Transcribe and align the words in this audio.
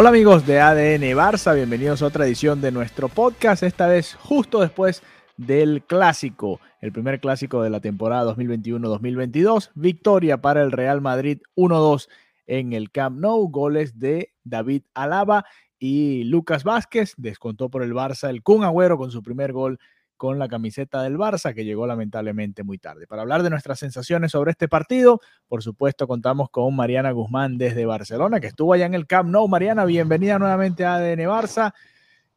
Hola 0.00 0.08
amigos 0.08 0.46
de 0.46 0.58
ADN 0.58 1.14
Barça, 1.14 1.54
bienvenidos 1.54 2.00
a 2.00 2.06
otra 2.06 2.24
edición 2.24 2.62
de 2.62 2.72
nuestro 2.72 3.10
podcast, 3.10 3.62
esta 3.62 3.86
vez 3.86 4.14
justo 4.14 4.62
después 4.62 5.02
del 5.36 5.82
clásico, 5.82 6.58
el 6.80 6.90
primer 6.90 7.20
clásico 7.20 7.62
de 7.62 7.68
la 7.68 7.80
temporada 7.80 8.34
2021-2022, 8.34 9.72
victoria 9.74 10.40
para 10.40 10.62
el 10.62 10.72
Real 10.72 11.02
Madrid 11.02 11.42
1-2 11.54 12.08
en 12.46 12.72
el 12.72 12.90
Camp 12.90 13.20
Nou, 13.20 13.50
goles 13.50 13.98
de 13.98 14.32
David 14.42 14.84
Alaba 14.94 15.44
y 15.78 16.24
Lucas 16.24 16.64
Vázquez, 16.64 17.12
descontó 17.18 17.68
por 17.68 17.82
el 17.82 17.92
Barça 17.92 18.30
el 18.30 18.42
Kun 18.42 18.64
Agüero 18.64 18.96
con 18.96 19.10
su 19.10 19.22
primer 19.22 19.52
gol 19.52 19.78
con 20.20 20.38
la 20.38 20.48
camiseta 20.48 21.00
del 21.02 21.16
Barça, 21.16 21.54
que 21.54 21.64
llegó 21.64 21.86
lamentablemente 21.86 22.62
muy 22.62 22.76
tarde. 22.76 23.06
Para 23.06 23.22
hablar 23.22 23.42
de 23.42 23.48
nuestras 23.48 23.78
sensaciones 23.78 24.32
sobre 24.32 24.50
este 24.50 24.68
partido, 24.68 25.18
por 25.48 25.62
supuesto 25.62 26.06
contamos 26.06 26.50
con 26.50 26.76
Mariana 26.76 27.10
Guzmán 27.10 27.56
desde 27.56 27.86
Barcelona, 27.86 28.38
que 28.38 28.48
estuvo 28.48 28.74
allá 28.74 28.84
en 28.84 28.92
el 28.92 29.06
Camp 29.06 29.30
Nou. 29.30 29.48
Mariana, 29.48 29.86
bienvenida 29.86 30.38
nuevamente 30.38 30.84
a 30.84 30.96
ADN 30.96 31.20
Barça. 31.26 31.72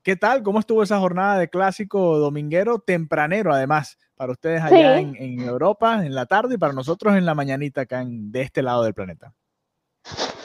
¿Qué 0.02 0.16
tal? 0.16 0.44
¿Cómo 0.44 0.60
estuvo 0.60 0.82
esa 0.82 0.98
jornada 0.98 1.38
de 1.38 1.50
clásico 1.50 2.18
dominguero 2.20 2.80
tempranero, 2.80 3.54
además, 3.54 3.98
para 4.16 4.32
ustedes 4.32 4.62
allá 4.64 4.96
Sí. 5.00 5.04
en, 5.04 5.16
en 5.18 5.40
Europa 5.42 6.06
en 6.06 6.16
la 6.16 6.26
tarde 6.26 6.56
y 6.56 6.58
para 6.58 6.72
nosotros 6.72 7.18
en 7.18 7.26
la 7.26 7.36
mañanita 7.36 7.82
acá 7.82 8.02
en- 8.02 8.32
de 8.32 8.44
este 8.44 8.62
lado 8.62 8.84
del 8.84 8.94
planeta? 8.94 9.34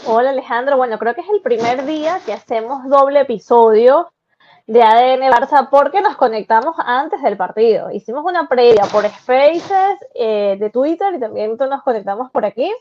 Hola 0.06 0.30
Alejandro, 0.30 0.76
bueno, 0.76 0.98
creo 0.98 1.14
que 1.14 1.20
es 1.20 1.28
el 1.32 1.40
primer 1.40 1.86
día 1.86 2.18
que 2.26 2.32
hacemos 2.32 2.88
doble 2.90 3.20
episodio 3.20 4.08
de 4.68 4.82
ADN 4.84 5.30
Barça 5.30 5.68
porque 5.70 6.00
nos 6.02 6.16
conectamos 6.16 6.76
antes 6.78 7.20
del 7.22 7.36
partido. 7.36 7.90
Hicimos 7.90 8.24
una 8.24 8.48
previa 8.48 8.84
por 8.92 9.04
Spaces 9.06 9.98
eh, 10.14 10.56
de 10.60 10.70
Twitter 10.70 11.14
y 11.14 11.20
también 11.20 11.56
nos 11.58 11.82
conectamos 11.82 12.30
por 12.30 12.44
aquí. 12.44 12.72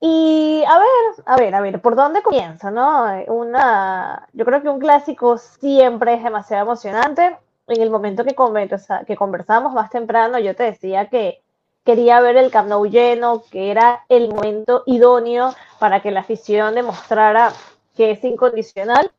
Y 0.00 0.62
a 0.68 0.78
ver, 0.78 0.88
a 1.26 1.36
ver, 1.36 1.54
a 1.54 1.60
ver, 1.60 1.80
¿por 1.80 1.96
dónde 1.96 2.22
comienza, 2.22 2.70
no? 2.70 3.06
Una, 3.28 4.28
yo 4.32 4.44
creo 4.44 4.62
que 4.62 4.68
un 4.68 4.78
clásico 4.78 5.38
siempre 5.38 6.14
es 6.14 6.22
demasiado 6.22 6.64
emocionante. 6.64 7.38
En 7.68 7.80
el 7.82 7.90
momento 7.90 8.24
que, 8.24 8.34
conversa- 8.34 9.04
que 9.06 9.16
conversamos 9.16 9.72
más 9.72 9.90
temprano, 9.90 10.38
yo 10.38 10.54
te 10.54 10.64
decía 10.64 11.08
que 11.08 11.42
quería 11.84 12.20
ver 12.20 12.36
el 12.36 12.50
Camp 12.50 12.68
Nou 12.68 12.84
lleno, 12.86 13.42
que 13.50 13.70
era 13.70 14.04
el 14.08 14.28
momento 14.28 14.82
idóneo 14.86 15.54
para 15.78 16.00
que 16.02 16.10
la 16.10 16.20
afición 16.20 16.74
demostrara 16.74 17.52
que 17.96 18.12
es 18.12 18.22
incondicional. 18.24 19.10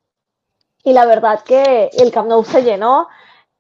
Y 0.88 0.93
la 0.93 1.05
verdad 1.05 1.41
que 1.43 1.89
el 1.97 2.11
Camp 2.11 2.30
Nou 2.30 2.43
se 2.45 2.63
llenó. 2.63 3.07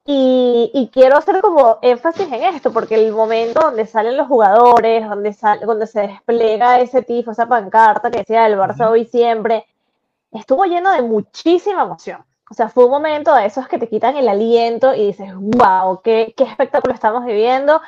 Y, 0.09 0.71
y 0.73 0.87
quiero 0.89 1.17
hacer 1.17 1.41
como 1.41 1.79
énfasis 1.81 2.27
en 2.31 2.43
esto, 2.55 2.71
porque 2.71 2.95
el 2.95 3.11
momento 3.11 3.59
donde 3.61 3.85
salen 3.85 4.15
los 4.17 4.27
jugadores, 4.27 5.07
donde, 5.09 5.33
sal- 5.33 5.59
donde 5.65 5.85
se 5.85 6.01
despliega 6.07 6.79
ese 6.79 7.01
tifo, 7.03 7.31
esa 7.31 7.45
pancarta 7.47 8.09
que 8.09 8.19
decía 8.19 8.47
el 8.47 8.57
Barça 8.57 8.89
hoy 8.89 9.03
siempre, 9.05 9.65
estuvo 10.31 10.65
lleno 10.65 10.91
de 10.93 11.01
muchísima 11.01 11.83
emoción. 11.83 12.23
O 12.49 12.53
sea, 12.53 12.69
fue 12.69 12.85
un 12.85 12.91
momento 12.91 13.33
de 13.35 13.45
esos 13.45 13.67
que 13.67 13.77
te 13.79 13.89
quitan 13.89 14.15
el 14.17 14.29
aliento 14.29 14.93
y 14.95 15.07
dices, 15.07 15.31
wow, 15.35 16.01
qué, 16.03 16.33
qué 16.37 16.45
espectáculo 16.45 16.93
estamos 16.93 17.25
viviendo. 17.25 17.81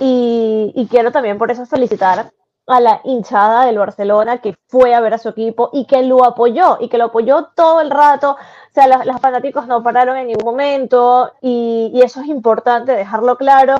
Y, 0.00 0.72
y 0.74 0.86
quiero 0.88 1.12
también 1.12 1.38
por 1.38 1.50
eso 1.50 1.66
felicitar 1.66 2.32
a 2.68 2.80
la 2.80 3.00
hinchada 3.04 3.64
del 3.66 3.78
Barcelona 3.78 4.38
que 4.38 4.54
fue 4.68 4.94
a 4.94 5.00
ver 5.00 5.14
a 5.14 5.18
su 5.18 5.28
equipo 5.30 5.70
y 5.72 5.86
que 5.86 6.02
lo 6.02 6.24
apoyó 6.24 6.78
y 6.80 6.88
que 6.88 6.98
lo 6.98 7.06
apoyó 7.06 7.44
todo 7.54 7.80
el 7.80 7.90
rato. 7.90 8.32
O 8.32 8.74
sea, 8.74 8.86
los, 8.88 9.06
los 9.06 9.20
fanáticos 9.20 9.66
no 9.66 9.82
pararon 9.82 10.16
en 10.16 10.28
ningún 10.28 10.44
momento 10.44 11.32
y, 11.40 11.90
y 11.94 12.02
eso 12.02 12.20
es 12.20 12.26
importante 12.28 12.92
dejarlo 12.94 13.36
claro. 13.36 13.76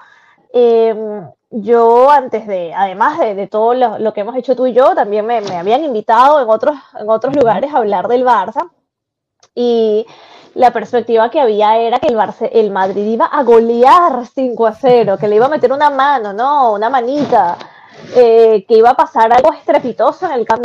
Eh, 0.52 0.94
yo 1.50 2.10
antes 2.10 2.46
de, 2.46 2.74
además 2.74 3.18
de, 3.18 3.34
de 3.34 3.46
todo 3.46 3.74
lo, 3.74 3.98
lo 3.98 4.12
que 4.12 4.20
hemos 4.20 4.36
hecho 4.36 4.54
tú 4.56 4.66
y 4.66 4.72
yo, 4.72 4.94
también 4.94 5.24
me, 5.26 5.40
me 5.40 5.56
habían 5.56 5.84
invitado 5.84 6.40
en 6.42 6.48
otros, 6.50 6.76
en 6.98 7.08
otros 7.08 7.34
lugares 7.34 7.72
a 7.72 7.78
hablar 7.78 8.08
del 8.08 8.24
Barça 8.24 8.68
y 9.54 10.06
la 10.54 10.72
perspectiva 10.72 11.30
que 11.30 11.40
había 11.40 11.76
era 11.78 11.98
que 12.00 12.08
el, 12.08 12.16
Barce- 12.16 12.50
el 12.52 12.70
Madrid 12.70 13.04
iba 13.06 13.26
a 13.26 13.42
golear 13.42 14.26
5 14.26 14.66
a 14.66 14.72
0, 14.74 15.16
que 15.18 15.28
le 15.28 15.36
iba 15.36 15.46
a 15.46 15.50
meter 15.50 15.72
una 15.72 15.90
mano, 15.90 16.32
¿no? 16.32 16.72
Una 16.72 16.90
manita, 16.90 17.56
eh, 18.16 18.64
que 18.66 18.74
iba 18.74 18.90
a 18.90 18.96
pasar 18.96 19.32
algo 19.32 19.52
estrepitoso 19.52 20.26
en 20.26 20.32
el 20.32 20.46
Camp 20.46 20.64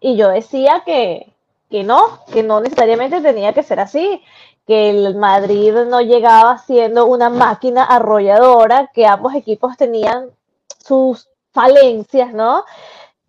y 0.00 0.16
yo 0.16 0.28
decía 0.28 0.82
que, 0.84 1.32
que 1.70 1.84
no, 1.84 2.20
que 2.32 2.42
no 2.42 2.60
necesariamente 2.60 3.20
tenía 3.20 3.52
que 3.52 3.62
ser 3.62 3.80
así, 3.80 4.22
que 4.66 4.90
el 4.90 5.14
Madrid 5.16 5.72
no 5.88 6.00
llegaba 6.00 6.58
siendo 6.58 7.06
una 7.06 7.30
máquina 7.30 7.84
arrolladora, 7.84 8.90
que 8.92 9.06
ambos 9.06 9.34
equipos 9.34 9.76
tenían 9.76 10.30
sus 10.78 11.28
falencias, 11.52 12.32
¿no? 12.32 12.64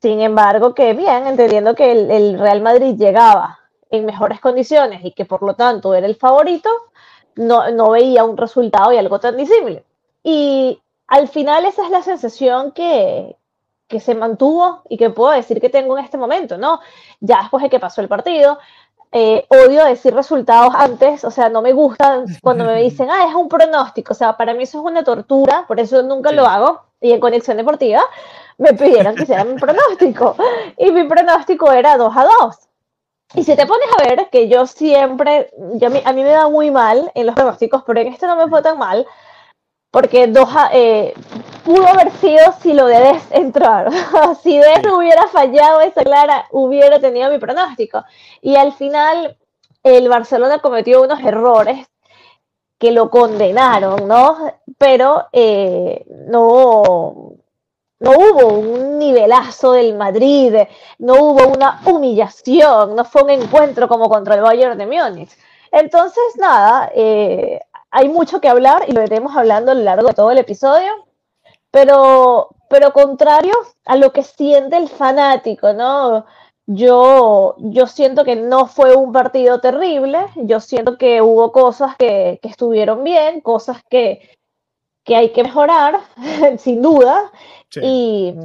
Sin 0.01 0.21
embargo, 0.21 0.73
que 0.73 0.93
bien, 0.93 1.27
entendiendo 1.27 1.75
que 1.75 1.91
el, 1.91 2.39
Real 2.39 2.61
Madrid 2.61 2.95
llegaba 2.97 3.59
en 3.89 4.05
mejores 4.05 4.39
condiciones 4.39 5.03
y 5.03 5.11
que 5.11 5.25
por 5.25 5.43
lo 5.43 5.55
tanto 5.55 5.93
era 5.95 6.07
el 6.07 6.15
favorito, 6.15 6.69
no, 7.35 7.71
no 7.71 7.91
veía 7.91 8.23
un 8.23 8.37
resultado 8.37 8.91
y 8.93 8.97
algo 8.97 9.19
tan 9.19 9.35
visible. 9.37 9.83
Y 10.23 10.79
al 11.07 11.27
final 11.27 11.65
esa 11.65 11.83
es 11.85 11.89
la 11.91 12.01
sensación 12.03 12.71
que, 12.71 13.35
que 13.87 13.99
se 13.99 14.15
mantuvo 14.15 14.81
y 14.89 14.97
que 14.97 15.09
puedo 15.09 15.31
decir 15.31 15.61
que 15.61 15.69
tengo 15.69 15.97
en 15.97 16.03
este 16.03 16.17
momento, 16.17 16.57
¿no? 16.57 16.79
Ya 17.19 17.39
después 17.41 17.63
de 17.63 17.69
que 17.69 17.79
pasó 17.79 18.01
el 18.01 18.07
partido, 18.07 18.59
eh, 19.13 19.45
odio 19.49 19.85
decir 19.85 20.13
resultados 20.13 20.73
antes, 20.75 21.23
o 21.23 21.31
sea, 21.31 21.47
no 21.49 21.61
me 21.61 21.71
gusta 21.71 22.23
cuando 22.43 22.65
me 22.65 22.75
dicen, 22.81 23.09
ah, 23.09 23.25
es 23.27 23.33
un 23.33 23.47
pronóstico, 23.47 24.11
o 24.13 24.15
sea, 24.15 24.35
para 24.35 24.53
mí 24.53 24.63
eso 24.63 24.79
es 24.79 24.85
una 24.85 25.03
tortura, 25.03 25.65
por 25.67 25.79
eso 25.79 26.03
nunca 26.03 26.29
Sí. 26.31 26.35
lo 26.35 26.45
hago. 26.45 26.81
Y 26.99 27.11
en 27.13 27.19
Conexión 27.19 27.55
Deportiva 27.57 28.01
me 28.57 28.73
pidieron 28.73 29.15
que 29.15 29.23
hiciera 29.23 29.43
mi 29.45 29.55
pronóstico. 29.55 30.35
Y 30.77 30.91
mi 30.91 31.03
pronóstico 31.05 31.71
era 31.71 31.95
2 31.95 32.13
a 32.17 32.25
2. 32.25 32.55
Y 33.35 33.43
si 33.43 33.55
te 33.55 33.65
pones 33.65 33.87
a 33.97 34.03
ver 34.03 34.29
que 34.29 34.47
yo 34.49 34.65
siempre, 34.67 35.51
yo 35.75 35.87
a, 35.87 35.91
mí, 35.91 36.01
a 36.03 36.11
mí 36.13 36.23
me 36.23 36.29
da 36.29 36.49
muy 36.49 36.71
mal 36.71 37.11
en 37.13 37.25
los 37.27 37.35
pronósticos, 37.35 37.83
pero 37.85 37.99
en 38.01 38.07
este 38.07 38.25
no 38.27 38.35
me 38.35 38.47
fue 38.47 38.61
tan 38.61 38.77
mal, 38.77 39.05
porque 39.97 40.27
dos 40.27 40.47
a- 40.55 40.69
eh, 40.73 41.15
pudo 41.65 41.87
haber 41.87 42.11
sido 42.11 42.53
si 42.61 42.71
lo 42.73 42.85
de 42.85 42.99
Des 42.99 43.23
entrar. 43.31 43.89
si 44.43 44.55
Des 44.59 44.81
Sí. 44.83 44.89
hubiera 44.95 45.27
fallado 45.27 45.81
esa 45.81 46.03
clara, 46.03 46.45
hubiera 46.51 46.99
tenido 46.99 47.31
mi 47.31 47.39
pronóstico. 47.39 48.03
Y 48.43 48.55
al 48.57 48.73
final, 48.73 49.35
el 49.81 50.07
Barcelona 50.07 50.59
cometió 50.59 51.01
unos 51.01 51.19
errores 51.21 51.87
que 52.77 52.91
lo 52.91 53.09
condenaron, 53.09 54.07
¿no? 54.07 54.37
Pero 54.77 55.25
eh, 55.31 56.05
no, 56.27 57.31
no 57.99 58.11
hubo 58.11 58.47
un 58.49 58.99
nivelazo 58.99 59.71
del 59.71 59.95
Madrid, 59.95 60.53
no 60.99 61.15
hubo 61.15 61.47
una 61.47 61.81
humillación, 61.85 62.95
no 62.95 63.03
fue 63.03 63.23
un 63.23 63.31
encuentro 63.31 63.87
como 63.87 64.09
contra 64.09 64.35
el 64.35 64.41
Bayern 64.41 64.77
de 64.77 64.85
Múnich. 64.85 65.31
Entonces, 65.71 66.23
nada, 66.37 66.91
eh, 66.95 67.59
hay 67.97 68.09
mucho 68.09 68.39
que 68.41 68.49
hablar 68.49 68.85
y 68.87 68.91
lo 68.93 69.03
iremos 69.03 69.35
hablando 69.35 69.71
a 69.71 69.75
lo 69.75 69.83
largo 69.83 70.07
de 70.09 70.13
todo 70.13 70.31
el 70.31 70.37
episodio, 70.39 70.91
pero, 71.71 72.49
pero 72.69 72.93
contrario 72.93 73.53
a 73.85 73.95
lo 73.95 74.11
que 74.13 74.23
siente 74.23 74.77
el 74.77 74.89
fanático, 74.89 75.73
¿no? 75.73 76.25
Yo, 76.67 77.55
yo 77.59 77.87
siento 77.87 78.23
que 78.25 78.35
no 78.35 78.67
fue 78.67 78.95
un 78.95 79.11
partido 79.13 79.59
terrible, 79.61 80.19
yo 80.35 80.59
siento 80.59 80.97
que 80.97 81.21
hubo 81.21 81.51
cosas 81.53 81.95
que, 81.97 82.39
que 82.41 82.49
estuvieron 82.49 83.03
bien, 83.03 83.41
cosas 83.41 83.77
que, 83.89 84.29
que 85.05 85.15
hay 85.15 85.31
que 85.31 85.43
mejorar, 85.43 85.99
sin 86.57 86.81
duda, 86.81 87.31
Sí. 87.69 87.81
y, 87.83 88.35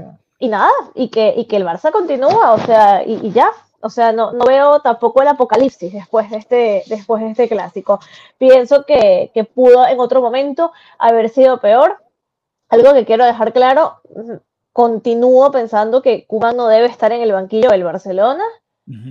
y 0.40 0.48
nada, 0.48 0.70
y 0.94 1.08
que, 1.08 1.34
y 1.36 1.44
que 1.46 1.56
el 1.56 1.64
Barça 1.64 1.92
continúa, 1.92 2.52
o 2.54 2.58
sea, 2.58 3.04
y, 3.04 3.20
y 3.26 3.32
ya. 3.32 3.50
O 3.82 3.90
sea, 3.90 4.12
no, 4.12 4.32
no 4.32 4.44
veo 4.44 4.80
tampoco 4.80 5.22
el 5.22 5.28
apocalipsis 5.28 5.92
después 5.92 6.30
de 6.30 6.36
este, 6.36 6.84
después 6.86 7.22
de 7.22 7.30
este 7.30 7.48
clásico. 7.48 8.00
Pienso 8.38 8.84
que, 8.84 9.30
que 9.34 9.44
pudo 9.44 9.86
en 9.86 10.00
otro 10.00 10.22
momento 10.22 10.72
haber 10.98 11.28
sido 11.28 11.60
peor. 11.60 12.02
Algo 12.68 12.94
que 12.94 13.04
quiero 13.04 13.24
dejar 13.24 13.52
claro, 13.52 14.00
continúo 14.72 15.50
pensando 15.50 16.02
que 16.02 16.26
Cuba 16.26 16.52
no 16.52 16.66
debe 16.68 16.86
estar 16.86 17.12
en 17.12 17.20
el 17.20 17.32
banquillo 17.32 17.70
del 17.70 17.84
Barcelona. 17.84 18.44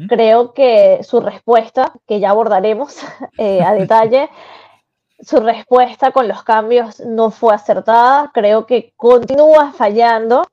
Creo 0.09 0.53
que 0.53 1.01
su 1.01 1.21
respuesta, 1.21 1.93
que 2.05 2.19
ya 2.19 2.31
abordaremos 2.31 2.97
eh, 3.37 3.63
a 3.63 3.73
detalle, 3.73 4.29
su 5.19 5.39
respuesta 5.39 6.11
con 6.11 6.27
los 6.27 6.43
cambios 6.43 6.99
no 6.99 7.31
fue 7.31 7.53
acertada, 7.53 8.31
creo 8.33 8.65
que 8.65 8.93
continúa 8.97 9.71
fallando. 9.71 10.43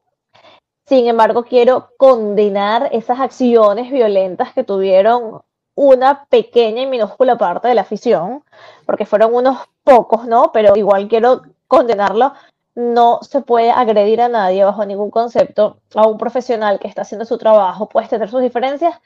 Sin 0.89 1.07
embargo, 1.07 1.45
quiero 1.45 1.91
condenar 1.99 2.89
esas 2.93 3.21
acciones 3.21 3.93
violentas 3.93 4.55
que 4.55 4.65
tuvieron 4.65 5.43
una 5.75 6.25
pequeña 6.25 6.81
y 6.81 6.87
minúscula 6.87 7.37
parte 7.37 7.69
de 7.69 7.75
la 7.75 7.83
afición, 7.83 8.43
porque 8.87 9.05
fueron 9.05 9.35
unos 9.35 9.59
pocos, 9.85 10.27
¿no? 10.27 10.51
Pero 10.51 10.77
igual 10.77 11.07
quiero 11.09 11.43
condenarlo. 11.67 12.33
No 12.75 13.19
se 13.21 13.43
puede 13.43 13.71
agredir 13.71 14.23
a 14.23 14.31
nadie 14.31 14.65
bajo 14.65 14.87
ningún 14.87 15.11
concepto. 15.11 15.77
A 15.95 16.07
un 16.07 16.17
profesional 16.17 16.79
que 16.79 16.89
está 16.89 17.03
haciendo 17.03 17.27
su 17.27 17.37
trabajo 17.37 17.87
puede 17.87 18.09
tener 18.09 18.31
sus 18.31 18.41
diferencias, 18.41 18.99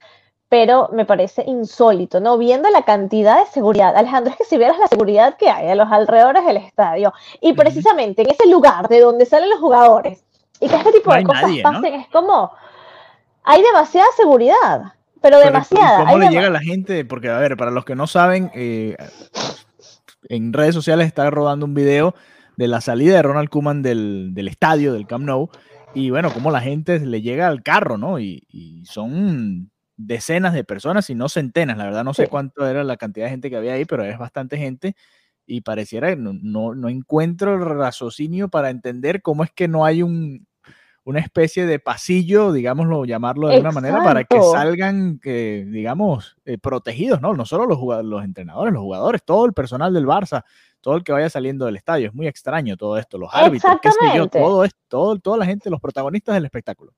pero 0.49 0.89
me 0.93 1.05
parece 1.05 1.43
insólito, 1.49 2.21
¿no? 2.21 2.39
Viendo 2.39 2.71
la 2.71 2.85
cantidad 2.85 3.41
de 3.41 3.51
seguridad, 3.51 3.97
Alejandro, 3.97 4.31
es 4.31 4.39
que 4.39 4.45
si 4.45 4.57
vieras 4.57 4.79
la 4.79 4.87
seguridad 4.87 5.37
que 5.37 5.51
hay 5.51 5.69
a 5.69 5.75
los 5.75 5.91
alrededores 5.91 6.47
del 6.47 6.59
estadio 6.59 7.13
y 7.41 7.55
precisamente 7.55 8.23
en 8.23 8.31
ese 8.31 8.47
lugar 8.47 8.89
de 8.89 9.01
donde 9.01 9.27
salen 9.27 9.51
los 9.51 9.59
jugadores 9.59 10.23
y 10.63 10.69
que 10.69 10.77
este 10.77 10.93
tipo 10.93 11.13
de 11.13 11.25
cosas 11.25 11.51
pasen, 11.63 11.95
es 11.95 12.07
como, 12.09 12.53
hay 13.43 13.63
demasiada 13.63 14.07
seguridad, 14.17 14.93
pero, 15.21 15.41
demasiada. 15.41 16.05
¿Cómo 16.05 16.19
le 16.19 16.29
llega 16.29 16.47
a 16.47 16.51
la 16.51 16.61
gente? 16.61 17.05
Porque, 17.05 17.29
a 17.29 17.39
ver, 17.39 17.57
para 17.57 17.71
los 17.71 17.85
que 17.85 17.97
no 17.97 18.07
saben, 18.07 18.51
eh, 18.55 18.97
en 20.29 20.53
redes 20.53 20.75
sociales 20.75 21.07
está 21.07 21.29
rodando 21.31 21.67
un 21.67 21.75
video 21.75 22.15
de 22.57 22.69
la 22.69 22.81
salida 22.81 23.17
de 23.17 23.23
Ronald 23.23 23.49
Koeman 23.49 23.83
del, 23.83 24.35
estadio, 24.49 24.93
del 24.93 25.07
Camp 25.07 25.25
Nou, 25.25 25.51
y 25.95 26.11
bueno, 26.11 26.33
cómo 26.33 26.51
la 26.51 26.61
gente 26.61 27.01
le 27.01 27.23
llega 27.23 27.49
al 27.49 27.63
carro, 27.63 27.99
¿no? 27.99 28.19
y 28.19 28.85
son 28.87 29.71
decenas 29.97 30.55
de 30.55 30.65
personas, 30.65 31.11
y 31.11 31.15
no 31.15 31.29
centenas, 31.29 31.77
la 31.77 31.85
verdad 31.85 32.05
no 32.05 32.15
sé 32.15 32.29
cuánto 32.29 32.67
era 32.67 32.85
la 32.85 32.97
cantidad 32.97 33.27
de 33.27 33.31
gente 33.31 33.51
que 33.51 33.57
había 33.57 33.75
ahí, 33.75 33.85
pero 33.85 34.05
es 34.05 34.19
bastante 34.19 34.59
gente 34.59 34.95
y 35.47 35.63
pareciera 35.63 36.09
que 36.09 36.17
no, 36.17 36.75
no, 36.75 36.89
encuentro 36.89 37.55
el 37.55 37.61
raciocinio 37.61 38.49
para 38.49 38.71
entender 38.71 39.23
cómo 39.23 39.45
es 39.45 39.51
que 39.51 39.69
no 39.69 39.85
hay 39.85 40.03
un, 40.03 40.47
una 41.05 41.21
especie 41.21 41.67
de 41.67 41.79
pasillo, 41.79 42.53
digámoslo, 42.53 43.05
llamarlo 43.05 43.49
de 43.49 43.55
alguna 43.55 43.73
manera, 43.73 44.05
para 44.05 44.25
que 44.25 44.41
salgan, 44.41 45.21
eh, 45.25 45.67
digamos, 45.69 46.37
eh, 46.45 46.59
protegidos, 46.59 47.21
¿no? 47.21 47.35
No 47.35 47.45
solo 47.45 47.67
los, 47.67 48.05
los 48.05 48.25
entrenadores, 48.25 48.73
los 48.73 48.83
jugadores, 48.83 49.23
todo 49.25 49.47
el 49.47 49.53
personal 49.53 49.93
del 49.93 50.07
Barça, 50.07 50.45
todo 50.81 50.97
el 50.97 51.05
que 51.05 51.13
vaya 51.13 51.29
saliendo 51.29 51.67
del 51.67 51.77
estadio. 51.77 52.09
Es 52.09 52.15
muy 52.15 52.29
extraño 52.29 52.77
todo 52.77 52.99
esto, 52.99 53.19
los 53.19 53.31
árbitros, 53.33 53.79
qué 53.83 53.91
sé 53.91 54.17
yo, 54.17 54.29
todo 54.29 54.65
esto, 54.65 54.79
todo, 54.89 55.19
toda 55.19 55.39
la 55.39 55.47
gente, 55.47 55.71
los 55.71 55.81
protagonistas 55.81 56.35
del 56.35 56.45
espectáculo. 56.45 56.93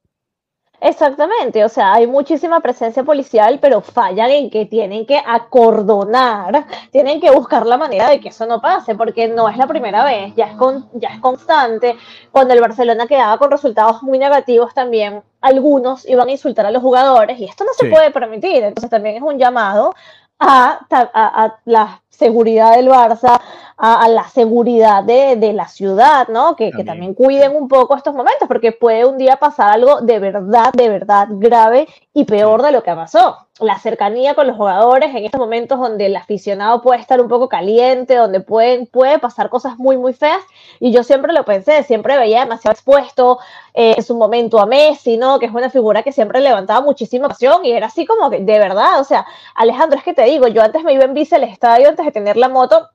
Exactamente, 0.86 1.64
o 1.64 1.68
sea, 1.70 1.94
hay 1.94 2.06
muchísima 2.06 2.60
presencia 2.60 3.02
policial, 3.02 3.58
pero 3.58 3.80
fallan 3.80 4.30
en 4.30 4.50
que 4.50 4.66
tienen 4.66 5.06
que 5.06 5.16
acordonar, 5.16 6.66
tienen 6.90 7.22
que 7.22 7.30
buscar 7.30 7.64
la 7.64 7.78
manera 7.78 8.10
de 8.10 8.20
que 8.20 8.28
eso 8.28 8.44
no 8.44 8.60
pase, 8.60 8.94
porque 8.94 9.26
no 9.26 9.48
es 9.48 9.56
la 9.56 9.66
primera 9.66 10.04
vez, 10.04 10.34
ya 10.34 10.44
es, 10.44 10.56
con, 10.56 10.90
ya 10.92 11.08
es 11.08 11.20
constante. 11.20 11.96
Cuando 12.30 12.52
el 12.52 12.60
Barcelona 12.60 13.06
quedaba 13.06 13.38
con 13.38 13.50
resultados 13.50 14.02
muy 14.02 14.18
negativos 14.18 14.74
también, 14.74 15.22
algunos 15.40 16.06
iban 16.06 16.28
a 16.28 16.32
insultar 16.32 16.66
a 16.66 16.70
los 16.70 16.82
jugadores 16.82 17.38
y 17.38 17.46
esto 17.46 17.64
no 17.64 17.72
se 17.72 17.88
puede 17.88 18.10
permitir, 18.10 18.62
entonces 18.62 18.90
también 18.90 19.16
es 19.16 19.22
un 19.22 19.38
llamado 19.38 19.94
a, 20.38 20.86
a, 20.90 21.56
la 21.64 22.02
seguridad 22.16 22.76
del 22.76 22.88
Barça, 22.88 23.40
a, 23.76 24.08
la 24.08 24.28
seguridad 24.28 25.02
de, 25.02 25.36
de, 25.36 25.52
la 25.52 25.68
ciudad, 25.68 26.28
¿no? 26.28 26.56
Que 26.56 26.70
también. 26.70 26.76
que 26.76 26.84
también. 26.84 27.14
cuiden 27.14 27.56
un 27.56 27.68
poco 27.68 27.96
estos 27.96 28.14
momentos, 28.14 28.46
porque 28.48 28.72
puede 28.72 29.04
un 29.04 29.18
día 29.18 29.36
pasar 29.36 29.72
algo 29.72 30.00
de 30.00 30.18
verdad, 30.18 30.72
de 30.72 30.88
verdad 30.88 31.28
grave 31.30 31.88
y 32.12 32.24
peor 32.24 32.62
de 32.62 32.72
lo 32.72 32.82
que 32.82 32.94
pasó 32.94 33.44
la 33.60 33.78
cercanía 33.78 34.34
con 34.34 34.48
los 34.48 34.56
jugadores 34.56 35.14
en 35.14 35.24
estos 35.24 35.38
momentos 35.38 35.78
donde 35.78 36.06
el 36.06 36.16
aficionado 36.16 36.82
puede 36.82 37.00
estar 37.00 37.20
un 37.20 37.28
poco 37.28 37.48
caliente, 37.48 38.16
donde 38.16 38.40
pueden, 38.40 38.86
puede 38.86 39.20
pasar 39.20 39.48
cosas 39.48 39.78
muy, 39.78 39.96
muy 39.96 40.12
feas. 40.12 40.42
Y 40.80 40.90
yo 40.90 41.04
siempre 41.04 41.32
lo 41.32 41.44
pensé, 41.44 41.84
siempre 41.84 42.18
veía 42.18 42.40
demasiado 42.40 42.72
expuesto 42.72 43.38
eh, 43.72 43.94
en 43.96 44.02
su 44.02 44.16
momento 44.16 44.58
a 44.58 44.66
Messi, 44.66 45.16
¿no? 45.16 45.38
Que 45.38 45.46
es 45.46 45.52
una 45.52 45.70
figura 45.70 46.02
que 46.02 46.10
siempre 46.10 46.40
levantaba 46.40 46.80
muchísima 46.80 47.28
pasión 47.28 47.64
y 47.64 47.70
era 47.70 47.86
así 47.86 48.04
como 48.06 48.28
que, 48.28 48.40
de 48.40 48.58
verdad, 48.58 48.98
o 48.98 49.04
sea, 49.04 49.24
Alejandro, 49.54 49.98
es 49.98 50.04
que 50.04 50.14
te 50.14 50.24
digo, 50.24 50.48
yo 50.48 50.60
antes 50.60 50.82
me 50.82 50.92
iba 50.92 51.04
en 51.04 51.14
bici 51.14 51.36
al 51.36 51.44
estadio 51.44 51.88
antes 51.88 52.03
de 52.04 52.12
tener 52.12 52.36
la 52.36 52.48
moto 52.48 52.88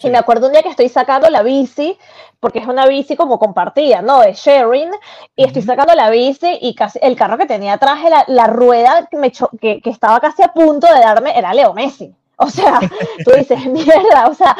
y 0.00 0.10
me 0.10 0.18
acuerdo 0.18 0.46
un 0.46 0.52
día 0.52 0.62
que 0.62 0.68
estoy 0.68 0.88
sacando 0.88 1.28
la 1.28 1.42
bici, 1.42 1.98
porque 2.38 2.60
es 2.60 2.68
una 2.68 2.86
bici 2.86 3.16
como 3.16 3.38
compartida, 3.38 4.00
¿no? 4.00 4.20
De 4.20 4.32
sharing, 4.32 4.90
y 5.34 5.44
estoy 5.44 5.62
sacando 5.62 5.94
la 5.94 6.08
bici 6.08 6.56
y 6.60 6.74
casi 6.74 7.00
el 7.02 7.16
carro 7.16 7.36
que 7.36 7.46
tenía 7.46 7.74
atrás, 7.74 7.98
la, 8.08 8.24
la 8.28 8.46
rueda 8.46 9.08
que, 9.10 9.16
me 9.16 9.32
que, 9.60 9.80
que, 9.80 9.90
estaba 9.90 10.20
casi 10.20 10.42
a 10.42 10.52
punto 10.52 10.86
de 10.86 11.00
darme, 11.00 11.36
era 11.36 11.52
Leo 11.52 11.74
Messi. 11.74 12.14
O 12.36 12.48
sea, 12.48 12.78
tú 13.24 13.32
dices, 13.32 13.66
mierda, 13.66 14.28
o 14.28 14.34
sea, 14.34 14.56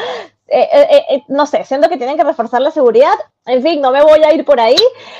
eh, 0.47 0.67
eh, 0.73 1.05
eh, 1.09 1.23
no 1.29 1.45
sé, 1.45 1.63
siento 1.63 1.87
que 1.87 1.95
tienen 1.95 2.17
que 2.17 2.25
reforzar 2.25 2.61
la 2.61 2.71
seguridad. 2.71 3.13
En 3.45 3.63
fin, 3.63 3.79
no 3.79 3.91
me 3.91 4.03
voy 4.03 4.21
a 4.21 4.33
ir 4.33 4.43
por 4.43 4.59
ahí, 4.59 4.75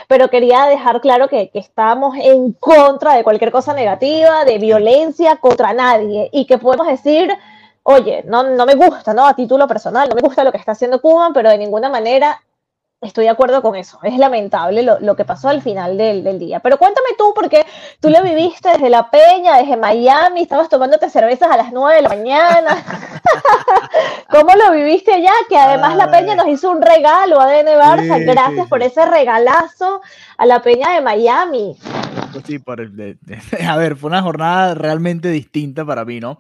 pero 0.10 0.30
quería 0.30 0.66
dejar 0.66 1.00
claro 1.00 1.30
que, 1.30 1.50
que 1.50 1.60
estamos 1.60 2.18
en 2.18 2.52
contra 2.54 3.14
de 3.14 3.24
cualquier 3.24 3.52
cosa 3.52 3.74
negativa, 3.74 4.44
de 4.44 4.58
violencia 4.58 5.38
contra 5.38 5.72
nadie, 5.72 6.30
y 6.34 6.46
que 6.46 6.58
podemos 6.58 6.88
decir 6.88 7.34
oye, 7.90 8.24
no, 8.28 8.44
no 8.44 8.66
me 8.68 8.76
gusta, 8.76 9.14
¿no? 9.16 9.26
A 9.26 9.34
título 9.34 9.68
personal, 9.68 10.08
no 10.08 10.16
me 10.16 10.22
gusta 10.22 10.44
lo 10.44 10.52
que 10.52 10.60
está 10.60 10.74
haciendo 10.74 11.02
Cuba, 11.02 11.32
pero 11.34 11.50
de 11.50 11.58
ninguna 11.58 11.90
manera 11.90 12.40
estoy 13.02 13.24
de 13.24 13.32
acuerdo 13.32 13.64
con 13.64 13.76
eso. 13.76 13.98
Es 14.04 14.16
lamentable 14.18 14.84
lo, 14.84 15.16
que 15.16 15.26
pasó 15.26 15.50
al 15.50 15.64
final 15.64 15.98
del, 15.98 16.38
día. 16.38 16.60
Pero 16.60 16.78
cuéntame 16.78 17.10
tú, 17.18 17.34
porque 17.34 17.66
tú 18.00 18.10
lo 18.10 18.22
viviste 18.22 18.70
desde 18.70 18.92
La 18.92 19.10
Peña, 19.10 19.58
desde 19.58 19.76
Miami, 19.76 20.42
estabas 20.44 20.70
tomándote 20.70 21.10
cervezas 21.10 21.50
a 21.50 21.58
las 21.58 21.72
9 21.72 21.96
de 21.96 22.02
la 22.04 22.10
mañana. 22.10 22.84
¿Cómo 24.30 24.54
lo 24.54 24.72
viviste 24.72 25.14
allá? 25.14 25.34
Que 25.48 25.58
además 25.58 25.96
La 25.96 26.12
Peña 26.12 26.36
nos 26.36 26.48
hizo 26.48 26.70
un 26.70 26.84
regalo 26.84 27.40
a 27.40 27.48
DN 27.48 27.76
Barça. 27.76 28.24
Gracias 28.24 28.68
por 28.68 28.84
ese 28.84 29.04
regalazo 29.06 30.02
a 30.38 30.46
La 30.46 30.62
Peña 30.62 30.94
de 30.94 31.02
Miami. 31.02 31.76
Sí, 32.46 32.60
por 32.60 32.82
a 32.82 33.78
ver, 33.78 33.96
fue 33.96 34.10
una 34.10 34.22
jornada 34.22 34.76
realmente 34.76 35.30
distinta 35.30 35.84
para 35.86 36.06
mí, 36.06 36.20
¿no? 36.20 36.38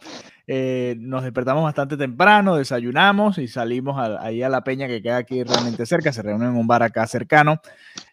Eh, 0.52 0.96
nos 0.98 1.22
despertamos 1.22 1.64
bastante 1.64 1.96
temprano, 1.96 2.56
desayunamos 2.56 3.38
y 3.38 3.48
salimos 3.48 4.00
ahí 4.20 4.42
a 4.42 4.50
la 4.50 4.64
peña 4.64 4.88
que 4.88 5.00
queda 5.00 5.18
aquí 5.18 5.44
realmente 5.44 5.86
cerca, 5.86 6.12
se 6.12 6.24
reúnen 6.24 6.50
en 6.50 6.56
un 6.56 6.66
bar 6.66 6.82
acá 6.82 7.06
cercano. 7.06 7.62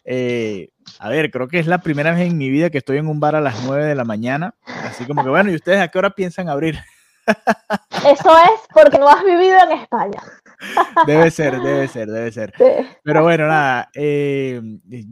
Eh, 0.04 0.68
a 0.98 1.08
ver, 1.08 1.30
creo 1.30 1.48
que 1.48 1.58
es 1.58 1.66
la 1.66 1.78
primera 1.78 2.12
vez 2.12 2.28
en 2.28 2.36
mi 2.36 2.50
vida 2.50 2.68
que 2.68 2.76
estoy 2.76 2.98
en 2.98 3.06
un 3.06 3.20
bar 3.20 3.36
a 3.36 3.40
las 3.40 3.64
9 3.64 3.86
de 3.86 3.94
la 3.94 4.04
mañana, 4.04 4.54
así 4.84 5.06
como 5.06 5.24
que 5.24 5.30
bueno, 5.30 5.50
¿y 5.50 5.54
ustedes 5.54 5.80
a 5.80 5.88
qué 5.88 5.96
hora 5.96 6.10
piensan 6.10 6.50
abrir? 6.50 6.78
Eso 8.04 8.38
es 8.38 8.60
porque 8.70 8.98
no 8.98 9.08
has 9.08 9.24
vivido 9.24 9.56
en 9.70 9.78
España. 9.80 10.20
Debe 11.06 11.30
ser, 11.30 11.58
debe 11.60 11.88
ser, 11.88 12.08
debe 12.08 12.32
ser. 12.32 12.52
Pero 13.02 13.22
bueno, 13.22 13.46
nada, 13.46 13.90
eh, 13.94 14.60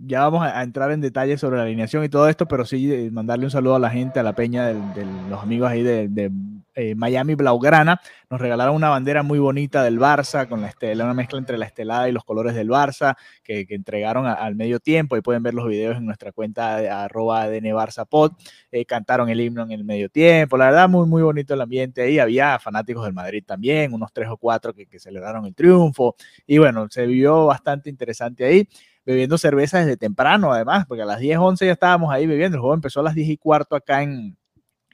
ya 0.04 0.20
vamos 0.20 0.42
a, 0.42 0.62
entrar 0.62 0.90
en 0.90 1.00
detalle 1.00 1.38
sobre 1.38 1.56
la 1.56 1.62
alineación 1.62 2.04
y 2.04 2.10
todo 2.10 2.28
esto, 2.28 2.46
pero 2.46 2.66
sí 2.66 3.08
mandarle 3.12 3.46
un 3.46 3.50
saludo 3.50 3.76
a 3.76 3.78
la 3.78 3.90
gente, 3.90 4.20
a 4.20 4.22
la 4.22 4.34
peña 4.34 4.66
de, 4.66 5.06
los 5.30 5.42
amigos 5.42 5.70
ahí 5.70 5.82
de, 5.82 6.08
de 6.08 6.30
eh, 6.74 6.94
Miami 6.94 7.34
Blaugrana. 7.34 8.00
Nos 8.30 8.40
regalaron 8.40 8.74
una 8.74 8.88
bandera 8.88 9.22
muy 9.22 9.38
bonita 9.38 9.82
del 9.82 9.98
Barça, 9.98 10.48
con 10.48 10.60
la 10.60 10.68
estela, 10.68 11.04
una 11.04 11.14
mezcla 11.14 11.38
entre 11.38 11.58
la 11.58 11.66
estelada 11.66 12.08
y 12.08 12.12
los 12.12 12.24
colores 12.24 12.54
del 12.54 12.68
Barça, 12.68 13.16
que, 13.42 13.66
entregaron 13.70 14.26
al 14.26 14.54
medio 14.56 14.80
tiempo. 14.80 15.16
Y 15.16 15.20
pueden 15.20 15.42
ver 15.42 15.54
los 15.54 15.66
videos 15.66 15.96
en 15.96 16.06
nuestra 16.06 16.32
cuenta 16.32 16.78
de 16.78 16.90
arroba. 16.90 17.46
Eh, 17.48 18.84
cantaron 18.86 19.28
el 19.28 19.40
himno 19.40 19.62
en 19.62 19.72
el 19.72 19.84
medio 19.84 20.08
tiempo. 20.08 20.56
La 20.56 20.66
verdad, 20.66 20.88
muy, 20.88 21.06
muy 21.06 21.22
bonito 21.22 21.54
el 21.54 21.60
ambiente 21.60 22.02
ahí. 22.02 22.18
Había 22.18 22.58
fanáticos 22.58 23.04
del 23.04 23.14
Madrid 23.14 23.44
también, 23.46 23.92
unos 23.92 24.12
tres 24.12 24.28
o 24.28 24.36
cuatro 24.36 24.72
que, 24.74 24.86
que 24.86 24.98
celebraron 24.98 25.46
el 25.46 25.54
triunfo. 25.54 26.16
Y 26.46 26.58
bueno, 26.58 26.86
se 26.90 27.06
vivió 27.06 27.46
bastante 27.46 27.90
interesante 27.90 28.44
ahí 28.44 28.68
bebiendo 29.04 29.36
cerveza 29.38 29.78
desde 29.78 29.96
temprano, 29.96 30.52
además, 30.52 30.86
porque 30.86 31.02
a 31.02 31.06
las 31.06 31.20
10, 31.20 31.38
11 31.38 31.66
ya 31.66 31.72
estábamos 31.72 32.12
ahí 32.12 32.26
bebiendo. 32.26 32.56
El 32.56 32.60
juego 32.60 32.74
empezó 32.74 33.00
a 33.00 33.02
las 33.02 33.14
10 33.14 33.28
y 33.28 33.36
cuarto 33.36 33.76
acá 33.76 34.02
en, 34.02 34.36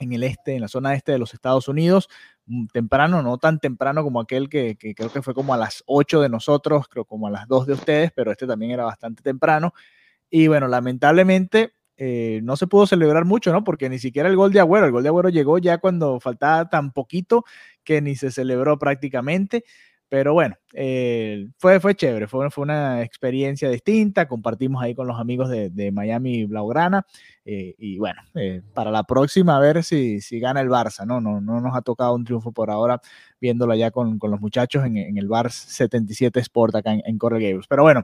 en 0.00 0.12
el 0.12 0.24
este, 0.24 0.54
en 0.54 0.62
la 0.62 0.68
zona 0.68 0.94
este 0.94 1.12
de 1.12 1.18
los 1.18 1.34
Estados 1.34 1.68
Unidos, 1.68 2.08
mm, 2.46 2.66
temprano, 2.68 3.22
no 3.22 3.38
tan 3.38 3.60
temprano 3.60 4.02
como 4.02 4.20
aquel 4.20 4.48
que, 4.48 4.76
creo 4.76 5.12
que 5.12 5.22
fue 5.22 5.34
como 5.34 5.54
a 5.54 5.56
las 5.58 5.82
8 5.86 6.20
de 6.20 6.28
nosotros, 6.28 6.88
creo 6.88 7.04
como 7.04 7.28
a 7.28 7.30
las 7.30 7.46
2 7.48 7.66
de 7.66 7.74
ustedes, 7.74 8.12
pero 8.14 8.32
este 8.32 8.46
también 8.46 8.72
era 8.72 8.84
bastante 8.84 9.22
temprano. 9.22 9.72
Y 10.30 10.48
bueno, 10.48 10.68
lamentablemente 10.68 11.72
eh, 11.96 12.40
no 12.44 12.56
se 12.56 12.66
pudo 12.66 12.86
celebrar 12.86 13.26
mucho, 13.26 13.52
¿no? 13.52 13.62
Porque 13.64 13.88
ni 13.90 13.98
siquiera 13.98 14.28
el 14.28 14.36
gol 14.36 14.52
de 14.52 14.60
Agüero, 14.60 14.86
el 14.86 14.92
gol 14.92 15.02
de 15.02 15.10
Agüero 15.10 15.28
llegó 15.28 15.58
ya 15.58 15.78
cuando 15.78 16.18
faltaba 16.20 16.70
tan 16.70 16.92
poquito 16.92 17.44
que 17.84 18.00
ni 18.00 18.16
se 18.16 18.30
celebró 18.30 18.78
prácticamente. 18.78 19.64
Pero 20.10 20.32
bueno, 20.32 20.56
eh, 20.72 21.46
fue, 21.56 21.78
fue 21.78 21.94
chévere, 21.94 22.26
fue, 22.26 22.50
fue 22.50 22.62
una 22.62 23.00
experiencia 23.02 23.70
distinta, 23.70 24.26
compartimos 24.26 24.82
ahí 24.82 24.92
con 24.92 25.06
los 25.06 25.20
amigos 25.20 25.48
de, 25.48 25.92
Miami 25.92 26.46
Blaugrana 26.46 27.06
eh, 27.44 27.76
y 27.78 27.96
bueno, 27.96 28.20
eh, 28.34 28.60
para 28.74 28.90
la 28.90 29.04
próxima 29.04 29.56
a 29.56 29.60
ver 29.60 29.84
si, 29.84 30.20
si 30.20 30.40
gana 30.40 30.62
el 30.62 30.68
Barça, 30.68 31.06
¿no? 31.06 31.20
¿no? 31.20 31.40
No 31.40 31.60
nos 31.60 31.76
ha 31.76 31.82
tocado 31.82 32.16
un 32.16 32.24
triunfo 32.24 32.50
por 32.50 32.72
ahora 32.72 33.00
viéndolo 33.40 33.72
allá 33.72 33.92
con, 33.92 34.18
con 34.18 34.32
los 34.32 34.40
muchachos 34.40 34.84
en, 34.84 35.16
el 35.16 35.28
Bar 35.28 35.52
77 35.52 36.40
Sport 36.40 36.74
acá 36.74 36.92
en, 36.92 37.02
en 37.04 37.16
Gables. 37.16 37.68
Pero 37.68 37.84
bueno, 37.84 38.02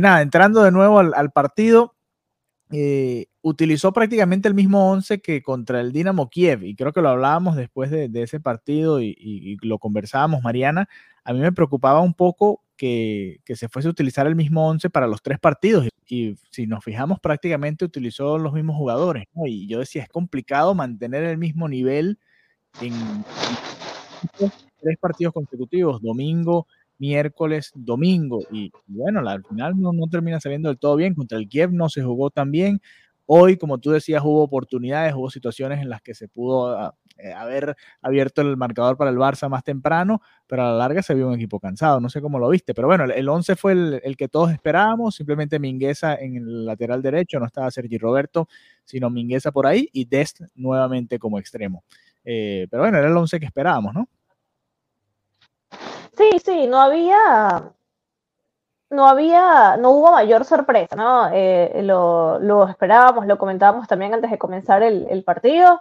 nada, 0.00 0.22
entrando 0.22 0.62
de 0.62 0.72
nuevo 0.72 1.00
al 1.00 1.32
partido, 1.32 1.95
eh, 2.72 3.26
utilizó 3.42 3.92
prácticamente 3.92 4.48
el 4.48 4.54
mismo 4.54 4.90
11 4.90 5.20
que 5.20 5.42
contra 5.42 5.80
el 5.80 5.92
Dinamo 5.92 6.28
Kiev, 6.28 6.64
y 6.64 6.74
creo 6.74 6.92
que 6.92 7.00
lo 7.00 7.10
hablábamos 7.10 7.56
después 7.56 7.90
de, 7.90 8.10
ese 8.22 8.40
partido 8.40 9.00
y, 9.00 9.56
lo 9.62 9.78
conversábamos, 9.78 10.42
Mariana. 10.42 10.88
A 11.24 11.32
mí 11.32 11.38
me 11.40 11.52
preocupaba 11.52 12.00
un 12.00 12.14
poco 12.14 12.64
que, 12.76 13.40
se 13.54 13.68
fuese 13.68 13.88
a 13.88 13.92
utilizar 13.92 14.26
el 14.26 14.34
mismo 14.34 14.68
11 14.68 14.90
para 14.90 15.06
los 15.06 15.22
tres 15.22 15.38
partidos, 15.38 15.88
y, 16.08 16.36
si 16.50 16.66
nos 16.66 16.82
fijamos, 16.84 17.20
prácticamente 17.20 17.84
utilizó 17.84 18.38
los 18.38 18.52
mismos 18.52 18.76
jugadores, 18.76 19.26
y 19.44 19.68
yo 19.68 19.78
decía, 19.78 20.02
es 20.02 20.08
complicado 20.08 20.74
mantener 20.74 21.22
el 21.22 21.38
mismo 21.38 21.68
nivel 21.68 22.18
en, 22.80 22.92
en 24.40 24.52
tres 24.80 24.98
partidos 24.98 25.32
consecutivos, 25.32 26.02
domingo, 26.02 26.66
miércoles, 26.98 27.72
domingo. 27.74 28.40
Y, 28.50 28.72
bueno, 28.86 29.26
al 29.28 29.44
final 29.44 29.74
no, 29.78 29.92
termina 30.10 30.40
saliendo 30.40 30.68
del 30.68 30.78
todo 30.78 30.96
bien. 30.96 31.14
Contra 31.14 31.38
el 31.38 31.48
Kiev 31.48 31.72
no 31.72 31.88
se 31.88 32.02
jugó 32.02 32.30
tan 32.30 32.50
bien. 32.50 32.80
Hoy, 33.26 33.56
como 33.56 33.78
tú 33.78 33.90
decías, 33.90 34.22
hubo 34.24 34.42
oportunidades, 34.42 35.14
hubo 35.14 35.30
situaciones 35.30 35.80
en 35.80 35.88
las 35.90 36.00
que 36.00 36.14
se 36.14 36.28
pudo 36.28 36.78
ah, 36.78 36.94
eh, 37.18 37.32
haber 37.32 37.74
abierto 38.00 38.40
el 38.40 38.56
marcador 38.56 38.96
para 38.96 39.10
el 39.10 39.16
Barça 39.16 39.48
más 39.48 39.64
temprano, 39.64 40.20
pero 40.46 40.62
a 40.62 40.70
la 40.70 40.76
larga 40.76 41.02
se 41.02 41.14
vio 41.14 41.26
un 41.26 41.34
equipo 41.34 41.58
cansado. 41.58 41.98
No 42.00 42.08
sé 42.08 42.20
cómo 42.20 42.38
lo 42.38 42.48
viste, 42.48 42.72
pero 42.72 42.86
bueno, 42.86 43.04
el 43.04 43.28
11 43.28 43.56
fue 43.56 43.72
el, 43.72 44.16
que 44.16 44.28
todos 44.28 44.52
esperábamos. 44.52 45.16
Simplemente 45.16 45.58
Mingueza 45.58 46.14
en 46.14 46.36
el 46.36 46.66
lateral 46.66 47.02
derecho, 47.02 47.40
no 47.40 47.46
estaba 47.46 47.70
Sergi 47.72 47.98
Roberto, 47.98 48.48
sino 48.84 49.10
Mingueza 49.10 49.50
por 49.50 49.66
ahí 49.66 49.88
y 49.92 50.04
Dest 50.04 50.42
nuevamente 50.54 51.18
como 51.18 51.40
extremo. 51.40 51.82
Eh, 52.24 52.68
pero 52.70 52.82
bueno, 52.84 52.98
era 52.98 53.08
el 53.08 53.16
11 53.16 53.40
que 53.40 53.46
esperábamos, 53.46 53.92
¿no? 53.94 54.08
Sí, 56.16 56.38
sí, 56.44 56.66
no 56.66 56.80
había, 56.80 57.72
no 58.90 59.06
había, 59.06 59.76
no 59.76 59.90
hubo 59.90 60.12
mayor 60.12 60.44
sorpresa, 60.44 60.96
¿no? 60.96 61.28
Eh, 61.32 61.82
lo, 61.82 62.68
esperábamos, 62.68 63.26
lo 63.26 63.36
comentábamos 63.36 63.86
también 63.86 64.14
antes 64.14 64.30
de 64.30 64.38
comenzar 64.38 64.82
el, 64.82 65.22
partido. 65.24 65.80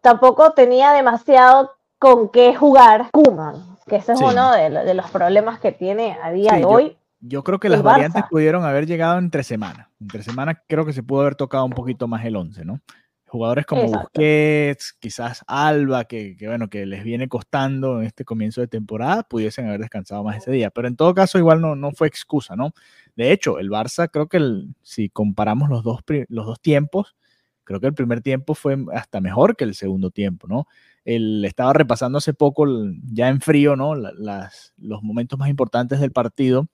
Tampoco 0.00 0.52
tenía 0.52 0.92
demasiado 0.92 1.76
con 1.98 2.30
qué 2.30 2.54
jugar 2.54 3.10
Kuman, 3.12 3.76
que 3.86 3.96
ese 3.96 4.12
es 4.12 4.20
uno 4.20 4.52
de, 4.52 4.94
los 4.94 5.10
problemas 5.10 5.60
que 5.60 5.72
tiene 5.72 6.18
a 6.22 6.30
día 6.32 6.54
de 6.54 6.64
hoy. 6.64 6.96
Yo 7.20 7.42
creo 7.42 7.58
que 7.58 7.68
las 7.68 7.82
variantes 7.82 8.24
pudieron 8.30 8.64
haber 8.64 8.86
llegado 8.86 9.18
entre 9.18 9.42
semanas. 9.42 9.88
Entre 10.00 10.22
semanas 10.22 10.56
creo 10.68 10.86
que 10.86 10.92
se 10.92 11.02
pudo 11.02 11.22
haber 11.22 11.34
tocado 11.34 11.64
un 11.64 11.72
poquito 11.72 12.06
más 12.06 12.24
el 12.24 12.36
11, 12.36 12.64
¿no? 12.64 12.80
Jugadores 13.28 13.66
como 13.66 13.84
Busquets, 13.86 14.94
quizás 14.98 15.44
Alba, 15.46 16.04
que, 16.04 16.36
bueno, 16.40 16.68
que 16.68 16.86
les 16.86 17.04
viene 17.04 17.28
costando 17.28 18.00
en 18.00 18.06
este 18.06 18.24
comienzo 18.24 18.62
de 18.62 18.68
temporada, 18.68 19.22
pudiesen 19.22 19.66
haber 19.66 19.80
descansado 19.80 20.24
más 20.24 20.38
ese 20.38 20.50
día. 20.50 20.70
Pero 20.70 20.88
en 20.88 20.96
todo 20.96 21.14
caso, 21.14 21.38
igual 21.38 21.60
no, 21.60 21.76
no 21.76 21.90
fue 21.92 22.08
excusa, 22.08 22.56
¿no? 22.56 22.72
De 23.16 23.30
hecho, 23.30 23.58
el 23.58 23.68
Barça, 23.70 24.08
creo 24.10 24.28
que 24.28 24.40
si 24.82 25.10
comparamos 25.10 25.68
los 25.68 25.82
dos, 25.82 26.00
los 26.28 26.46
dos 26.46 26.60
tiempos, 26.60 27.16
creo 27.64 27.80
que 27.80 27.86
el 27.86 27.94
primer 27.94 28.22
tiempo 28.22 28.54
fue 28.54 28.78
hasta 28.94 29.20
mejor 29.20 29.56
que 29.56 29.64
el 29.64 29.74
segundo 29.74 30.10
tiempo, 30.10 30.48
¿no? 30.48 30.66
Él 31.04 31.44
estaba 31.44 31.74
repasando 31.74 32.18
hace 32.18 32.32
poco, 32.32 32.66
ya 33.12 33.28
en 33.28 33.42
frío, 33.42 33.76
¿no? 33.76 33.94
Las, 33.94 34.72
los 34.78 35.02
momentos 35.02 35.38
más 35.38 35.50
importantes 35.50 36.00
del 36.00 36.12
partido. 36.12 36.68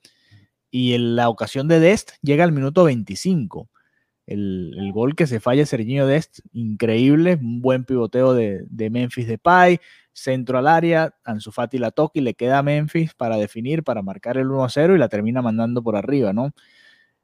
Y 0.71 0.95
en 0.95 1.17
la 1.17 1.29
ocasión 1.29 1.67
de 1.67 1.81
Dest 1.81 2.13
llega 2.23 2.45
al 2.45 2.53
minuto 2.53 2.85
25 2.85 3.71
el, 4.27 4.91
gol 4.93 5.15
que 5.15 5.27
se 5.27 5.41
falla 5.41 5.67
Serginho 5.67 6.07
Dest, 6.07 6.41
increíble, 6.53 7.39
un 7.41 7.61
buen 7.61 7.85
pivoteo 7.85 8.35
de, 8.35 8.65
de 8.69 8.91
Memphis 8.91 9.27
Depay, 9.27 9.81
centro 10.13 10.59
al 10.59 10.67
área, 10.67 11.15
Ansu 11.25 11.51
Fati 11.51 11.79
la 11.79 11.91
toca 11.91 12.19
y 12.19 12.23
le 12.23 12.35
queda 12.35 12.59
a 12.59 12.63
Memphis 12.63 13.15
para 13.15 13.37
definir, 13.37 13.83
para 13.83 14.03
marcar 14.03 14.39
el 14.39 14.49
1-0 14.49 14.95
y 14.95 14.99
la 14.99 15.09
termina 15.09 15.43
mandando 15.43 15.83
por 15.83 15.97
arriba, 15.97 16.33
¿no? 16.33 16.53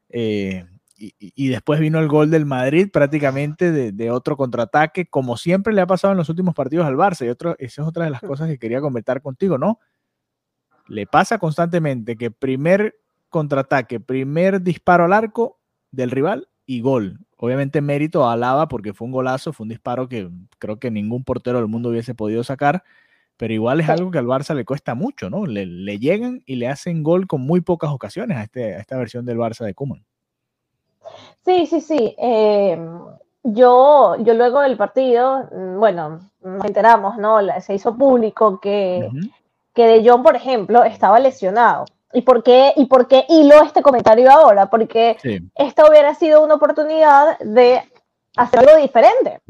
Eh, 0.09 0.64
y, 1.00 1.49
después 1.49 1.80
vino 1.80 1.99
el 1.99 2.09
gol 2.09 2.30
del 2.30 2.45
Madrid 2.45 2.90
prácticamente 2.92 3.73
de, 3.73 4.11
otro 4.11 4.37
contraataque, 4.37 5.07
como 5.07 5.38
siempre 5.38 5.73
le 5.73 5.80
ha 5.80 5.87
pasado 5.87 6.12
en 6.12 6.19
los 6.19 6.28
últimos 6.28 6.54
partidos 6.54 6.87
al 6.87 6.97
Barça. 6.97 7.25
Y 7.25 7.30
otro, 7.30 7.57
esa 7.59 7.80
es 7.80 7.88
otra 7.88 8.04
de 8.04 8.11
las 8.11 8.21
cosas 8.21 8.49
que 8.49 8.59
quería 8.59 8.83
comentar 8.83 9.23
contigo, 9.23 9.57
¿no? 9.57 9.80
Le 10.88 11.07
pasa 11.07 11.38
constantemente 11.38 12.16
que 12.16 12.30
primer 12.30 13.00
contraataque, 13.30 13.99
primer 13.99 14.61
disparo 14.61 15.07
al 15.07 15.14
arco 15.14 15.59
del 15.90 16.11
rival 16.11 16.49
y 16.70 16.82
gol. 16.82 17.18
Obviamente 17.36 17.80
mérito 17.80 18.24
a 18.24 18.34
Alaba 18.34 18.68
porque 18.68 18.94
fue 18.94 19.06
un 19.06 19.12
golazo, 19.12 19.52
fue 19.52 19.64
un 19.64 19.70
disparo 19.70 20.08
que 20.08 20.30
creo 20.60 20.78
que 20.78 20.88
ningún 20.88 21.24
portero 21.24 21.58
del 21.58 21.66
mundo 21.66 21.88
hubiese 21.88 22.14
podido 22.14 22.44
sacar, 22.44 22.84
pero 23.36 23.52
igual 23.52 23.80
es 23.80 23.88
algo 23.88 24.12
que 24.12 24.18
al 24.18 24.26
Barça 24.26 24.54
le 24.54 24.64
cuesta 24.64 24.94
mucho, 24.94 25.30
¿no? 25.30 25.46
Le, 25.46 25.98
llegan 25.98 26.42
y 26.46 26.54
le 26.54 26.68
hacen 26.68 27.02
gol 27.02 27.26
con 27.26 27.40
muy 27.40 27.60
pocas 27.60 27.90
ocasiones 27.90 28.36
a, 28.36 28.44
este, 28.44 28.76
esta 28.76 28.96
versión 28.96 29.26
del 29.26 29.38
Barça 29.38 29.64
de 29.64 29.74
Kuman. 29.74 30.04
Sí, 31.44 31.66
sí, 31.66 31.80
sí. 31.80 32.14
Eh, 32.16 32.78
yo, 33.42 34.14
yo 34.20 34.34
luego 34.34 34.60
del 34.60 34.76
partido, 34.76 35.48
mm, 35.50 35.80
bueno, 35.80 36.20
nos 36.40 36.64
enteramos, 36.64 37.18
¿no? 37.18 37.40
Se 37.62 37.74
hizo 37.74 37.96
público 37.96 38.60
que, 38.60 39.10
que 39.74 39.86
De 39.88 40.08
Jong, 40.08 40.22
por 40.22 40.36
ejemplo, 40.36 40.84
estaba 40.84 41.18
lesionado. 41.18 41.86
¿Y 42.12 42.22
por 42.22 42.42
qué, 42.42 42.72
y 42.76 42.86
por 42.86 43.06
qué 43.06 43.24
hilo 43.28 43.62
este 43.62 43.82
comentario 43.82 44.30
ahora? 44.30 44.68
Porque 44.68 45.16
esta 45.54 45.88
hubiera 45.88 46.14
sido 46.14 46.42
una 46.42 46.54
oportunidad 46.54 47.38
de 47.38 47.82
hacer 48.36 48.60
algo 48.60 48.76
diferente. 48.76 49.40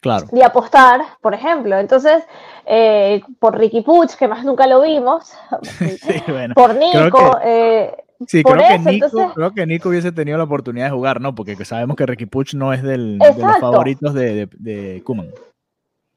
Claro. 0.00 0.26
De 0.30 0.44
apostar, 0.44 1.00
por 1.20 1.34
ejemplo. 1.34 1.78
Entonces, 1.78 2.22
eh, 2.64 3.22
por 3.38 3.58
Ricky 3.58 3.82
Puch, 3.82 4.14
que 4.14 4.28
más 4.28 4.44
nunca 4.44 4.66
lo 4.66 4.82
vimos, 4.82 5.32
por 6.54 6.74
Nico. 6.74 7.38
Eh, 7.42 7.94
sí, 8.26 8.42
creo, 8.42 8.56
que 8.56 8.78
Nico, 8.78 9.32
creo 9.34 9.52
que 9.52 9.66
Nico 9.66 9.88
hubiese 9.88 10.12
tenido 10.12 10.38
la 10.38 10.44
oportunidad 10.44 10.86
de 10.86 10.92
jugar, 10.92 11.20
¿no? 11.20 11.34
Porque 11.34 11.56
sabemos 11.64 11.96
que 11.96 12.06
Ricky 12.06 12.26
Puch 12.26 12.54
no 12.54 12.72
es 12.72 12.82
del, 12.82 13.18
de 13.18 13.34
los 13.34 13.58
favoritos 13.58 14.14
de, 14.14 14.48
de, 14.52 15.02
Kuman. 15.04 15.30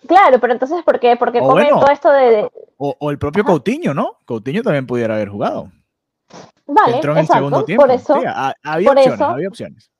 Claro, 0.07 0.39
pero 0.39 0.53
entonces, 0.53 0.81
¿por 0.83 0.99
qué? 0.99 1.17
Porque 1.17 1.39
comento 1.39 1.89
esto 1.89 2.09
de... 2.11 2.49
O, 2.77 3.11
el 3.11 3.17
propio 3.17 3.43
Coutinho, 3.43 3.93
¿no? 3.93 4.17
Coutinho 4.25 4.61
también 4.61 4.87
pudiera 4.87 5.15
haber 5.15 5.27
jugado. 5.27 5.69
Vale, 6.69 6.95
Entró 6.97 7.17
en 7.17 7.25
segundo 7.25 7.65
tiempo. 7.65 7.83
Por 7.83 7.91
eso, 7.91 8.13
había, 8.13 8.91
opciones, 8.91 9.21
había 9.21 9.47
opciones. 9.47 9.91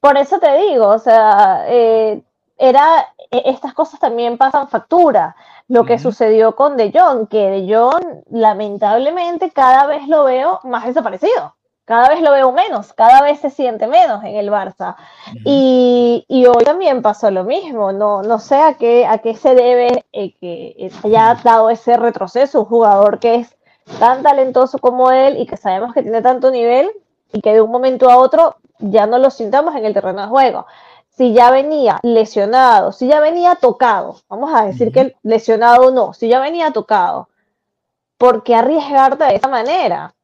Por 0.00 0.16
eso 0.16 0.38
te 0.38 0.56
digo, 0.58 0.88
o 0.88 0.98
sea, 0.98 1.64
eh, 1.68 2.22
era, 2.56 3.06
e, 3.30 3.42
estas 3.46 3.74
cosas 3.74 4.00
también 4.00 4.38
pasan 4.38 4.68
factura. 4.68 5.36
Lo 5.68 5.84
que 5.84 5.98
sucedió 5.98 6.54
con 6.54 6.76
De 6.76 6.92
Jong, 6.92 7.28
que 7.28 7.50
De 7.50 7.74
Jong 7.74 8.22
lamentablemente 8.30 9.50
cada 9.50 9.86
vez 9.86 10.06
lo 10.08 10.24
veo 10.24 10.60
más 10.64 10.86
desaparecido. 10.86 11.54
Cada 11.84 12.08
vez 12.08 12.20
lo 12.20 12.32
veo 12.32 12.50
menos, 12.50 12.92
cada 12.92 13.22
vez 13.22 13.38
se 13.40 13.50
siente 13.50 13.86
menos 13.86 14.24
en 14.24 14.36
el 14.36 14.50
Barça. 14.50 14.96
y, 15.44 16.24
y, 16.28 16.46
hoy 16.46 16.64
también 16.64 17.02
pasó 17.02 17.30
lo 17.30 17.44
mismo. 17.44 17.92
No, 17.92 18.22
no 18.22 18.38
sé 18.38 18.56
a 18.56 18.74
qué, 18.74 19.06
a 19.06 19.18
qué 19.18 19.36
se 19.36 19.54
debe 19.54 20.04
eh, 20.12 20.34
que 20.40 20.90
haya 21.04 21.34
dado 21.44 21.70
ese 21.70 21.96
retroceso. 21.96 22.60
Un 22.60 22.66
jugador 22.66 23.18
que 23.18 23.36
es 23.36 23.55
tan 23.98 24.22
talentoso 24.22 24.78
como 24.78 25.10
él 25.10 25.38
y 25.38 25.46
que 25.46 25.56
sabemos 25.56 25.94
que 25.94 26.02
tiene 26.02 26.22
tanto 26.22 26.50
nivel 26.50 26.90
y 27.32 27.40
que 27.40 27.52
de 27.52 27.60
un 27.60 27.70
momento 27.70 28.10
a 28.10 28.18
otro 28.18 28.56
ya 28.78 29.06
no 29.06 29.18
lo 29.18 29.30
sintamos 29.30 29.74
en 29.76 29.84
el 29.84 29.94
terreno 29.94 30.22
de 30.22 30.28
juego. 30.28 30.66
Si 31.10 31.32
ya 31.32 31.50
venía 31.50 31.98
lesionado, 32.02 32.92
si 32.92 33.06
ya 33.08 33.20
venía 33.20 33.54
tocado, 33.54 34.16
vamos 34.28 34.52
a 34.54 34.66
decir 34.66 34.92
que 34.92 35.16
lesionado 35.22 35.90
no, 35.90 36.12
si 36.12 36.28
ya 36.28 36.40
venía 36.40 36.72
tocado, 36.72 37.28
¿por 38.18 38.42
qué 38.42 38.54
arriesgarte 38.54 39.24
de 39.24 39.36
esa 39.36 39.48
manera? 39.48 40.14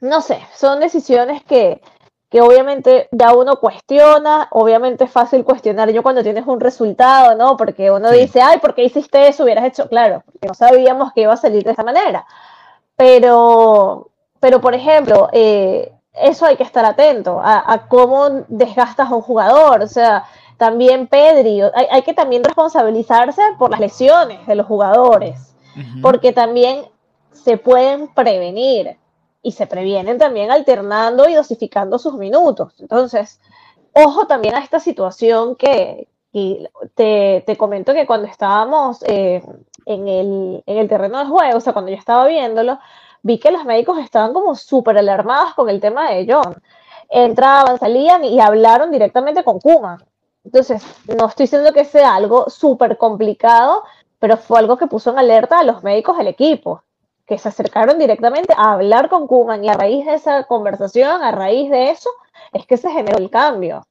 No 0.00 0.20
sé, 0.20 0.40
son 0.54 0.80
decisiones 0.80 1.42
que, 1.44 1.82
que 2.30 2.40
obviamente 2.40 3.08
ya 3.10 3.34
uno 3.34 3.56
cuestiona, 3.56 4.46
obviamente 4.52 5.04
es 5.04 5.10
fácil 5.10 5.44
cuestionar 5.44 5.90
yo 5.90 6.02
cuando 6.02 6.22
tienes 6.22 6.46
un 6.46 6.60
resultado, 6.60 7.34
¿no? 7.34 7.56
Porque 7.56 7.90
uno 7.90 8.10
dice, 8.10 8.40
ay, 8.40 8.58
¿por 8.60 8.74
qué 8.74 8.84
hiciste 8.84 9.26
eso? 9.28 9.42
Hubieras 9.42 9.64
hecho, 9.64 9.88
claro, 9.88 10.22
porque 10.24 10.46
no 10.46 10.54
sabíamos 10.54 11.12
que 11.12 11.22
iba 11.22 11.32
a 11.32 11.36
salir 11.36 11.64
de 11.64 11.72
esa 11.72 11.82
manera. 11.82 12.24
Pero, 13.00 14.10
pero 14.40 14.60
por 14.60 14.74
ejemplo, 14.74 15.30
eh, 15.32 15.90
eso 16.12 16.44
hay 16.44 16.56
que 16.56 16.64
estar 16.64 16.84
atento 16.84 17.40
a, 17.42 17.86
cómo 17.88 18.44
desgastas 18.48 19.10
a 19.10 19.14
un 19.14 19.22
jugador. 19.22 19.80
O 19.80 19.88
sea, 19.88 20.26
también 20.58 21.06
Pedri, 21.06 21.62
hay, 21.62 22.02
que 22.02 22.12
también 22.12 22.44
responsabilizarse 22.44 23.40
por 23.58 23.70
las 23.70 23.80
lesiones 23.80 24.46
de 24.46 24.54
los 24.54 24.66
jugadores, 24.66 25.54
porque 26.02 26.34
también 26.34 26.84
se 27.32 27.56
pueden 27.56 28.08
prevenir 28.08 28.98
y 29.42 29.52
se 29.52 29.66
previenen 29.66 30.18
también 30.18 30.50
alternando 30.50 31.26
y 31.26 31.32
dosificando 31.32 31.98
sus 31.98 32.18
minutos. 32.18 32.74
Entonces, 32.80 33.40
ojo 33.94 34.26
también 34.26 34.56
a 34.56 34.62
esta 34.62 34.78
situación 34.78 35.56
que, 35.56 36.06
te, 36.32 37.42
te, 37.46 37.56
comento 37.56 37.92
que 37.92 38.06
cuando 38.06 38.28
estábamos 38.28 39.02
eh, 39.06 39.42
en, 39.86 40.08
el, 40.08 40.62
en 40.66 40.78
el 40.78 40.88
terreno 40.88 41.18
de 41.18 41.26
juego, 41.26 41.58
o 41.58 41.60
sea, 41.60 41.72
cuando 41.72 41.90
yo 41.90 41.96
estaba 41.96 42.26
viéndolo, 42.26 42.78
vi 43.22 43.38
que 43.38 43.50
los 43.50 43.64
médicos 43.64 43.98
estaban 43.98 44.32
como 44.32 44.54
súper 44.54 44.98
alarmados 44.98 45.54
con 45.54 45.68
el 45.68 45.80
tema 45.80 46.10
de 46.10 46.26
John. 46.28 46.54
Entraban, 47.08 47.78
salían 47.78 48.24
y 48.24 48.40
hablaron 48.40 48.90
directamente 48.90 49.42
con 49.42 49.58
Kuma. 49.58 49.98
Entonces, 50.44 50.82
no 51.06 51.26
estoy 51.26 51.44
diciendo 51.44 51.72
que 51.72 51.84
sea 51.84 52.14
algo 52.14 52.48
súper 52.48 52.96
complicado, 52.96 53.82
pero 54.18 54.36
fue 54.36 54.58
algo 54.60 54.76
que 54.76 54.86
puso 54.86 55.10
en 55.10 55.18
alerta 55.18 55.58
a 55.58 55.64
los 55.64 55.82
médicos 55.82 56.16
del 56.16 56.28
equipo, 56.28 56.82
que 57.26 57.38
se 57.38 57.48
acercaron 57.48 57.98
directamente 57.98 58.54
a 58.56 58.72
hablar 58.72 59.08
con 59.08 59.26
Kuman 59.26 59.64
y 59.64 59.68
a 59.68 59.74
raíz 59.74 60.06
de 60.06 60.14
esa 60.14 60.44
conversación, 60.44 61.22
a 61.22 61.32
raíz 61.32 61.70
de 61.70 61.90
eso, 61.90 62.10
es 62.52 62.66
que 62.66 62.76
se 62.76 62.90
generó 62.90 63.18
el 63.18 63.30
cambio. 63.30 63.82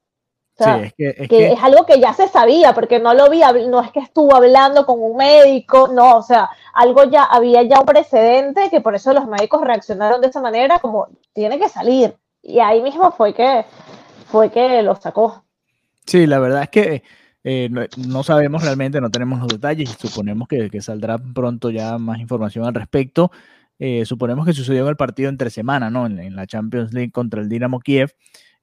Sí, 0.65 0.69
es 0.83 0.93
que, 0.93 1.15
es, 1.17 1.29
que, 1.29 1.51
es 1.53 1.63
algo 1.63 1.85
que 1.85 1.99
ya 1.99 2.13
se 2.13 2.27
sabía, 2.27 2.73
porque 2.73 2.99
no 2.99 3.13
lo 3.13 3.29
vi, 3.29 3.41
no 3.69 3.81
es 3.81 3.91
que 3.91 3.99
estuvo 3.99 4.35
hablando 4.35 4.85
con 4.85 5.01
un 5.01 5.17
médico, 5.17 5.87
no, 5.87 6.17
o 6.17 6.21
sea, 6.21 6.49
algo 6.73 7.03
ya, 7.05 7.23
había 7.23 7.63
ya 7.63 7.79
un 7.79 7.85
precedente 7.85 8.69
que 8.69 8.81
por 8.81 8.95
eso 8.95 9.13
los 9.13 9.27
médicos 9.27 9.61
reaccionaron 9.61 10.21
de 10.21 10.27
esa 10.27 10.41
manera, 10.41 10.79
como 10.79 11.07
tiene 11.33 11.59
que 11.59 11.69
salir. 11.69 12.15
Y 12.41 12.59
ahí 12.59 12.81
mismo 12.81 13.11
fue 13.11 13.33
que, 13.33 13.65
fue 14.27 14.49
que 14.49 14.81
lo 14.81 14.95
sacó. 14.95 15.43
Sí, 16.05 16.25
la 16.25 16.39
verdad 16.39 16.63
es 16.63 16.69
que 16.69 17.03
eh, 17.43 17.69
no, 17.97 18.23
sabemos 18.23 18.63
realmente, 18.63 19.01
no 19.01 19.09
tenemos 19.09 19.39
los 19.39 19.47
detalles 19.47 19.89
y 19.89 20.07
suponemos 20.07 20.47
que, 20.47 20.69
que 20.69 20.81
saldrá 20.81 21.17
pronto 21.17 21.69
ya 21.69 21.97
más 21.97 22.19
información 22.19 22.65
al 22.65 22.73
respecto. 22.73 23.31
Eh, 23.79 24.05
suponemos 24.05 24.45
que 24.45 24.51
sucedió 24.51 24.83
en 24.83 24.89
el 24.89 24.97
partido 24.97 25.29
entre 25.29 25.49
semana, 25.49 25.89
¿no? 25.89 26.05
En, 26.05 26.35
la 26.35 26.45
Champions 26.45 26.93
League 26.93 27.11
contra 27.11 27.41
el 27.41 27.47
Dinamo 27.47 27.79
Kiev, 27.79 28.13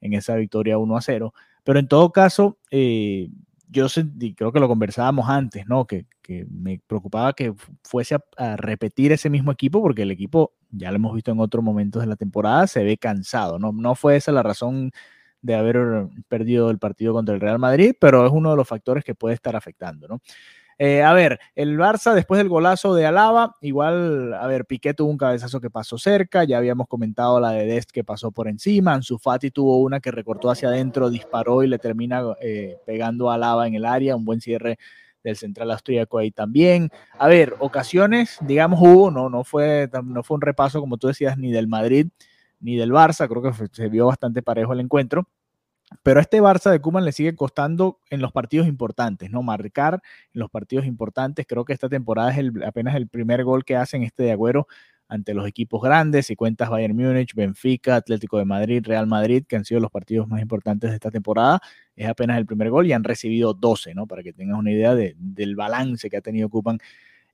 en 0.02 0.12
esa 0.12 0.36
victoria 0.36 0.76
1 0.76 0.96
a 0.96 1.00
0. 1.00 1.34
Pero 1.66 1.80
en 1.80 1.88
todo 1.88 2.12
caso, 2.12 2.58
eh, 2.70 3.28
yo 3.68 3.88
sentí, 3.88 4.36
creo 4.36 4.52
que 4.52 4.60
lo 4.60 4.68
conversábamos 4.68 5.28
antes, 5.28 5.66
¿no? 5.66 5.84
Que, 5.84 6.06
me 6.48 6.80
preocupaba 6.86 7.32
que 7.32 7.54
fuese 7.82 8.16
a, 8.36 8.56
repetir 8.56 9.10
ese 9.12 9.30
mismo 9.30 9.50
equipo, 9.50 9.82
porque 9.82 10.02
el 10.02 10.12
equipo, 10.12 10.54
ya 10.70 10.90
lo 10.90 10.96
hemos 10.96 11.14
visto 11.14 11.32
en 11.32 11.40
otros 11.40 11.64
momentos 11.64 12.02
de 12.02 12.06
la 12.08 12.14
temporada, 12.14 12.68
se 12.68 12.84
ve 12.84 12.96
cansado, 12.98 13.58
¿no? 13.58 13.72
No 13.72 13.96
fue 13.96 14.14
esa 14.16 14.30
la 14.30 14.44
razón 14.44 14.92
de 15.42 15.54
haber 15.56 16.08
perdido 16.28 16.70
el 16.70 16.78
partido 16.78 17.12
contra 17.12 17.34
el 17.34 17.40
Real 17.40 17.58
Madrid, 17.58 17.94
pero 18.00 18.24
es 18.26 18.32
uno 18.32 18.50
de 18.50 18.56
los 18.56 18.68
factores 18.68 19.02
que 19.04 19.16
puede 19.16 19.34
estar 19.34 19.56
afectando, 19.56 20.06
¿no? 20.06 20.20
Eh, 20.78 21.02
a 21.02 21.14
ver, 21.14 21.38
el 21.54 21.78
Barça 21.78 22.12
después 22.12 22.36
del 22.36 22.50
golazo 22.50 22.94
de 22.94 23.06
Alaba, 23.06 23.56
igual, 23.62 24.34
a 24.34 24.46
ver, 24.46 24.66
Piqué 24.66 24.92
tuvo 24.92 25.10
un 25.10 25.16
cabezazo 25.16 25.58
que 25.58 25.70
pasó 25.70 25.96
cerca, 25.96 26.44
ya 26.44 26.58
habíamos 26.58 26.86
comentado 26.86 27.40
la 27.40 27.52
de 27.52 27.64
Dest 27.64 27.90
que 27.90 28.04
pasó 28.04 28.30
por 28.30 28.46
encima, 28.46 28.92
Ansu 28.92 29.18
Fati 29.18 29.50
tuvo 29.50 29.78
una 29.78 30.00
que 30.00 30.10
recortó 30.10 30.50
hacia 30.50 30.68
adentro, 30.68 31.08
disparó 31.08 31.62
y 31.62 31.68
le 31.68 31.78
termina 31.78 32.22
eh, 32.42 32.76
pegando 32.84 33.30
a 33.30 33.34
Alaba 33.36 33.66
en 33.66 33.74
el 33.74 33.86
área, 33.86 34.16
un 34.16 34.26
buen 34.26 34.42
cierre 34.42 34.78
del 35.24 35.36
central 35.36 35.70
austríaco 35.70 36.18
ahí 36.18 36.30
también. 36.30 36.90
A 37.18 37.26
ver, 37.26 37.54
ocasiones, 37.58 38.36
digamos, 38.42 38.78
hubo, 38.82 39.10
no, 39.10 39.30
no, 39.30 39.44
fue, 39.44 39.88
no 40.04 40.22
fue 40.22 40.34
un 40.34 40.42
repaso, 40.42 40.80
como 40.80 40.98
tú 40.98 41.06
decías, 41.08 41.38
ni 41.38 41.52
del 41.52 41.68
Madrid 41.68 42.08
ni 42.60 42.76
del 42.76 42.90
Barça, 42.90 43.28
creo 43.28 43.42
que 43.42 43.52
se 43.72 43.88
vio 43.88 44.06
bastante 44.06 44.42
parejo 44.42 44.72
el 44.72 44.80
encuentro. 44.80 45.28
Pero 46.02 46.18
a 46.18 46.22
este 46.22 46.40
Barça 46.42 46.70
de 46.70 46.80
Kuman 46.80 47.04
le 47.04 47.12
sigue 47.12 47.34
costando 47.36 48.00
en 48.10 48.20
los 48.20 48.32
partidos 48.32 48.66
importantes, 48.66 49.30
¿no? 49.30 49.42
Marcar 49.42 50.00
en 50.34 50.40
los 50.40 50.50
partidos 50.50 50.84
importantes. 50.86 51.46
Creo 51.48 51.64
que 51.64 51.72
esta 51.72 51.88
temporada 51.88 52.30
es 52.36 52.50
apenas 52.66 52.96
el 52.96 53.08
primer 53.08 53.44
gol 53.44 53.64
que 53.64 53.76
hacen 53.76 54.02
este 54.02 54.24
de 54.24 54.32
Agüero 54.32 54.66
ante 55.08 55.34
los 55.34 55.46
equipos 55.46 55.80
grandes. 55.80 56.26
Si 56.26 56.34
cuentas 56.34 56.70
Bayern 56.70 56.96
Múnich, 56.96 57.34
Benfica, 57.34 57.96
Atlético 57.96 58.38
de 58.38 58.44
Madrid, 58.44 58.82
Real 58.84 59.06
Madrid, 59.06 59.44
que 59.48 59.54
han 59.56 59.64
sido 59.64 59.80
los 59.80 59.90
partidos 59.92 60.26
más 60.26 60.42
importantes 60.42 60.90
de 60.90 60.96
esta 60.96 61.12
temporada, 61.12 61.60
es 61.94 62.08
apenas 62.08 62.38
el 62.38 62.46
primer 62.46 62.70
gol 62.70 62.86
y 62.86 62.92
han 62.92 63.04
recibido 63.04 63.54
12, 63.54 63.94
¿no? 63.94 64.06
Para 64.08 64.24
que 64.24 64.32
tengas 64.32 64.58
una 64.58 64.72
idea 64.72 64.94
del 64.94 65.54
balance 65.56 66.10
que 66.10 66.16
ha 66.16 66.20
tenido 66.20 66.48
Kuman 66.48 66.78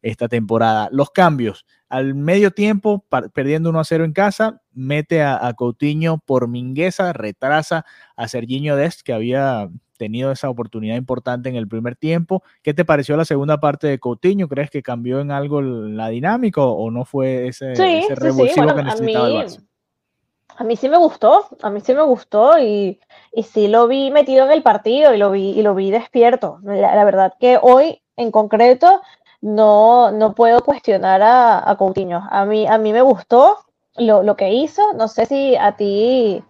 esta 0.02 0.28
temporada. 0.28 0.88
Los 0.92 1.10
cambios. 1.10 1.64
Al 1.88 2.14
medio 2.14 2.50
tiempo, 2.50 3.04
perdiendo 3.32 3.70
1 3.70 3.80
a 3.80 3.84
0 3.84 4.04
en 4.04 4.12
casa, 4.12 4.62
mete 4.72 5.22
a, 5.22 5.52
Coutinho 5.56 6.18
por 6.18 6.48
Mingueza, 6.48 7.12
retrasa 7.12 7.84
a 8.16 8.28
Serginho 8.28 8.76
Dest, 8.76 9.02
que 9.02 9.12
había 9.12 9.68
tenido 9.98 10.32
esa 10.32 10.48
oportunidad 10.48 10.96
importante 10.96 11.48
en 11.48 11.56
el 11.56 11.68
primer 11.68 11.96
tiempo. 11.96 12.42
¿Qué 12.62 12.74
te 12.74 12.84
pareció 12.84 13.16
la 13.16 13.24
segunda 13.24 13.60
parte 13.60 13.86
de 13.86 13.98
Coutinho? 13.98 14.48
¿Crees 14.48 14.70
que 14.70 14.82
cambió 14.82 15.20
en 15.20 15.30
algo 15.30 15.60
la 15.60 16.08
dinámica 16.08 16.62
o 16.62 16.90
no 16.90 17.04
fue 17.04 17.48
ese, 17.48 17.74
revulsivo 18.14 18.74
que 18.74 18.82
necesitaba 18.82 19.28
el 19.28 19.34
Barça? 19.34 19.64
A 20.56 20.64
mí 20.64 20.76
sí 20.76 20.88
me 20.88 20.98
gustó, 20.98 21.46
a 21.62 21.70
mí 21.70 21.80
sí 21.80 21.94
me 21.94 22.02
gustó 22.02 22.58
y, 22.58 23.00
y 23.32 23.42
sí 23.42 23.68
lo 23.68 23.88
vi 23.88 24.10
metido 24.10 24.44
en 24.44 24.52
el 24.52 24.62
partido 24.62 25.14
y 25.14 25.18
lo 25.18 25.30
vi, 25.30 25.50
y 25.50 25.62
lo 25.62 25.74
vi 25.74 25.90
despierto. 25.90 26.58
la 26.62 27.04
verdad 27.04 27.34
que 27.38 27.58
hoy 27.60 28.02
en 28.16 28.30
concreto 28.30 29.00
no, 29.42 30.12
no 30.12 30.34
puedo 30.34 30.62
cuestionar 30.62 31.20
a, 31.20 31.68
a 31.68 31.76
Coutinho. 31.76 32.26
A 32.30 32.46
mí, 32.46 32.66
a 32.66 32.78
mí 32.78 32.92
me 32.92 33.02
gustó 33.02 33.58
lo, 33.96 34.36
que 34.36 34.52
hizo. 34.52 34.94
No 34.94 35.08
sé 35.08 35.26
si 35.26 35.56
a 35.56 35.76
ti, 35.76 36.42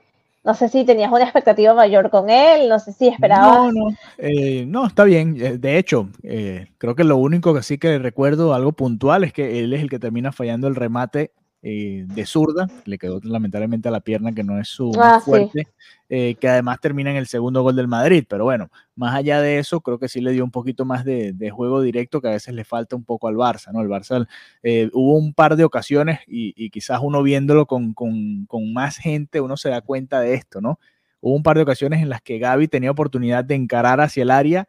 no 0.44 0.54
sé 0.54 0.68
si 0.68 0.84
tenías 0.84 1.10
una 1.10 1.24
expectativa 1.24 1.74
mayor 1.74 2.10
con 2.10 2.30
él, 2.30 2.68
no 2.68 2.78
sé 2.78 2.92
si 2.92 3.08
esperabas. 3.08 3.72
No, 3.72 3.88
no, 3.88 3.96
eh, 4.18 4.64
no 4.66 4.86
está 4.86 5.04
bien. 5.04 5.36
Eh, 5.40 5.58
de 5.58 5.78
hecho, 5.78 6.10
eh, 6.22 6.68
creo 6.78 6.94
que 6.94 7.04
lo 7.04 7.16
único 7.16 7.54
que 7.54 7.62
sí 7.62 7.78
que 7.78 7.98
recuerdo, 7.98 8.54
algo 8.54 8.72
puntual, 8.72 9.24
es 9.24 9.32
que 9.32 9.60
él 9.60 9.72
es 9.72 9.80
el 9.80 9.90
que 9.90 9.98
termina 9.98 10.30
fallando 10.30 10.68
el 10.68 10.76
remate 10.76 11.32
eh, 11.64 12.06
de 12.08 12.26
zurda, 12.26 12.66
le 12.86 12.98
quedó 12.98 13.20
lamentablemente 13.22 13.86
a 13.86 13.92
la 13.92 14.00
pierna 14.00 14.32
que 14.32 14.42
no 14.42 14.58
es 14.58 14.66
su 14.66 14.90
ah, 15.00 15.20
fuerte, 15.20 15.68
eh, 16.08 16.34
que 16.34 16.48
además 16.48 16.80
termina 16.80 17.12
en 17.12 17.16
el 17.16 17.28
segundo 17.28 17.62
gol 17.62 17.76
del 17.76 17.86
Madrid, 17.86 18.24
pero 18.28 18.42
bueno, 18.42 18.68
más 18.96 19.14
allá 19.14 19.40
de 19.40 19.60
eso, 19.60 19.80
creo 19.80 20.00
que 20.00 20.08
sí 20.08 20.20
le 20.20 20.32
dio 20.32 20.42
un 20.42 20.50
poquito 20.50 20.84
más 20.84 21.04
de, 21.04 21.50
juego 21.52 21.80
directo 21.80 22.20
que 22.20 22.26
a 22.26 22.32
veces 22.32 22.52
le 22.54 22.64
falta 22.64 22.96
un 22.96 23.04
poco 23.04 23.28
al 23.28 23.36
Barça, 23.36 23.72
¿no? 23.72 23.80
El 23.80 23.86
Barça 23.86 24.26
eh, 24.64 24.90
hubo 24.92 25.16
un 25.16 25.34
par 25.34 25.54
de 25.54 25.62
ocasiones 25.62 26.18
y, 26.26 26.68
quizás 26.70 26.98
uno 27.00 27.22
viéndolo 27.22 27.66
con, 27.66 27.94
con, 27.94 28.44
con, 28.46 28.72
más 28.72 28.96
gente, 28.96 29.40
uno 29.40 29.56
se 29.56 29.68
da 29.68 29.82
cuenta 29.82 30.18
de 30.18 30.34
esto, 30.34 30.60
¿no? 30.60 30.80
Hubo 31.20 31.36
un 31.36 31.44
par 31.44 31.56
de 31.56 31.62
ocasiones 31.62 32.02
en 32.02 32.08
las 32.08 32.22
que 32.22 32.40
Gaby 32.40 32.66
tenía 32.66 32.90
oportunidad 32.90 33.44
de 33.44 33.54
encarar 33.54 34.00
hacia 34.00 34.24
el 34.24 34.32
área 34.32 34.66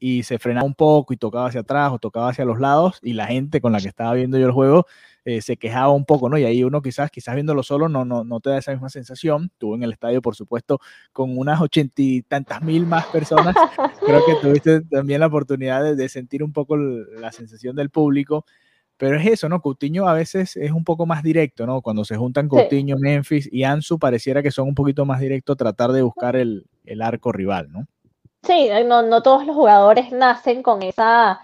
y 0.00 0.24
se 0.24 0.40
frenaba 0.40 0.66
un 0.66 0.74
poco 0.74 1.12
y 1.12 1.16
tocaba 1.16 1.46
hacia 1.46 1.60
atrás 1.60 1.92
o 1.92 2.00
tocaba 2.00 2.30
hacia 2.30 2.44
los 2.44 2.58
lados 2.58 2.98
y 3.00 3.12
la 3.12 3.28
gente 3.28 3.60
con 3.60 3.70
la 3.70 3.78
que 3.78 3.86
estaba 3.86 4.12
viendo 4.14 4.36
yo 4.36 4.46
el 4.46 4.50
juego 4.50 4.86
eh, 5.24 5.40
se 5.40 5.56
quejaba 5.56 5.90
un 5.92 6.04
poco, 6.04 6.28
¿no? 6.28 6.36
Y 6.36 6.44
ahí 6.44 6.64
uno 6.64 6.82
quizás, 6.82 7.10
quizás 7.10 7.34
viéndolo 7.34 7.62
solo 7.62 7.88
no, 7.88 8.04
no, 8.04 8.24
no 8.24 8.40
te 8.40 8.50
da 8.50 8.58
esa 8.58 8.72
misma 8.72 8.88
sensación. 8.88 9.50
Tuvo 9.58 9.76
en 9.76 9.84
el 9.84 9.92
estadio, 9.92 10.20
por 10.20 10.34
supuesto, 10.34 10.80
con 11.12 11.38
unas 11.38 11.60
ochenta 11.60 12.02
y 12.02 12.22
tantas 12.22 12.62
mil 12.62 12.86
más 12.86 13.06
personas. 13.06 13.54
Creo 14.04 14.24
que 14.26 14.34
tuviste 14.40 14.80
también 14.82 15.20
la 15.20 15.26
oportunidad 15.26 15.94
de, 15.94 16.08
sentir 16.08 16.42
un 16.42 16.52
poco 16.52 16.76
la 16.76 17.30
sensación 17.30 17.76
del 17.76 17.90
público. 17.90 18.44
Pero 18.96 19.16
es 19.16 19.26
eso, 19.26 19.48
¿no? 19.48 19.60
Coutinho 19.60 20.06
a 20.06 20.14
veces 20.14 20.56
es 20.56 20.70
un 20.70 20.84
poco 20.84 21.06
más 21.06 21.22
directo, 21.22 21.66
¿no? 21.66 21.82
Cuando 21.82 22.04
se 22.04 22.16
juntan 22.16 22.48
Coutinho, 22.48 22.96
Memphis 22.98 23.48
y 23.50 23.64
Ansu, 23.64 23.98
pareciera 23.98 24.42
que 24.42 24.52
son 24.52 24.68
un 24.68 24.74
poquito 24.74 25.04
más 25.04 25.18
directos 25.18 25.56
tratar 25.56 25.90
de 25.90 26.02
buscar 26.02 26.36
el, 26.36 26.66
el 26.84 27.02
arco 27.02 27.32
rival, 27.32 27.72
¿no? 27.72 27.86
Sí, 28.44 28.68
no, 28.86 29.02
no 29.02 29.22
todos 29.22 29.46
los 29.46 29.56
jugadores 29.56 30.12
nacen 30.12 30.62
con 30.62 30.82
esa 30.82 31.40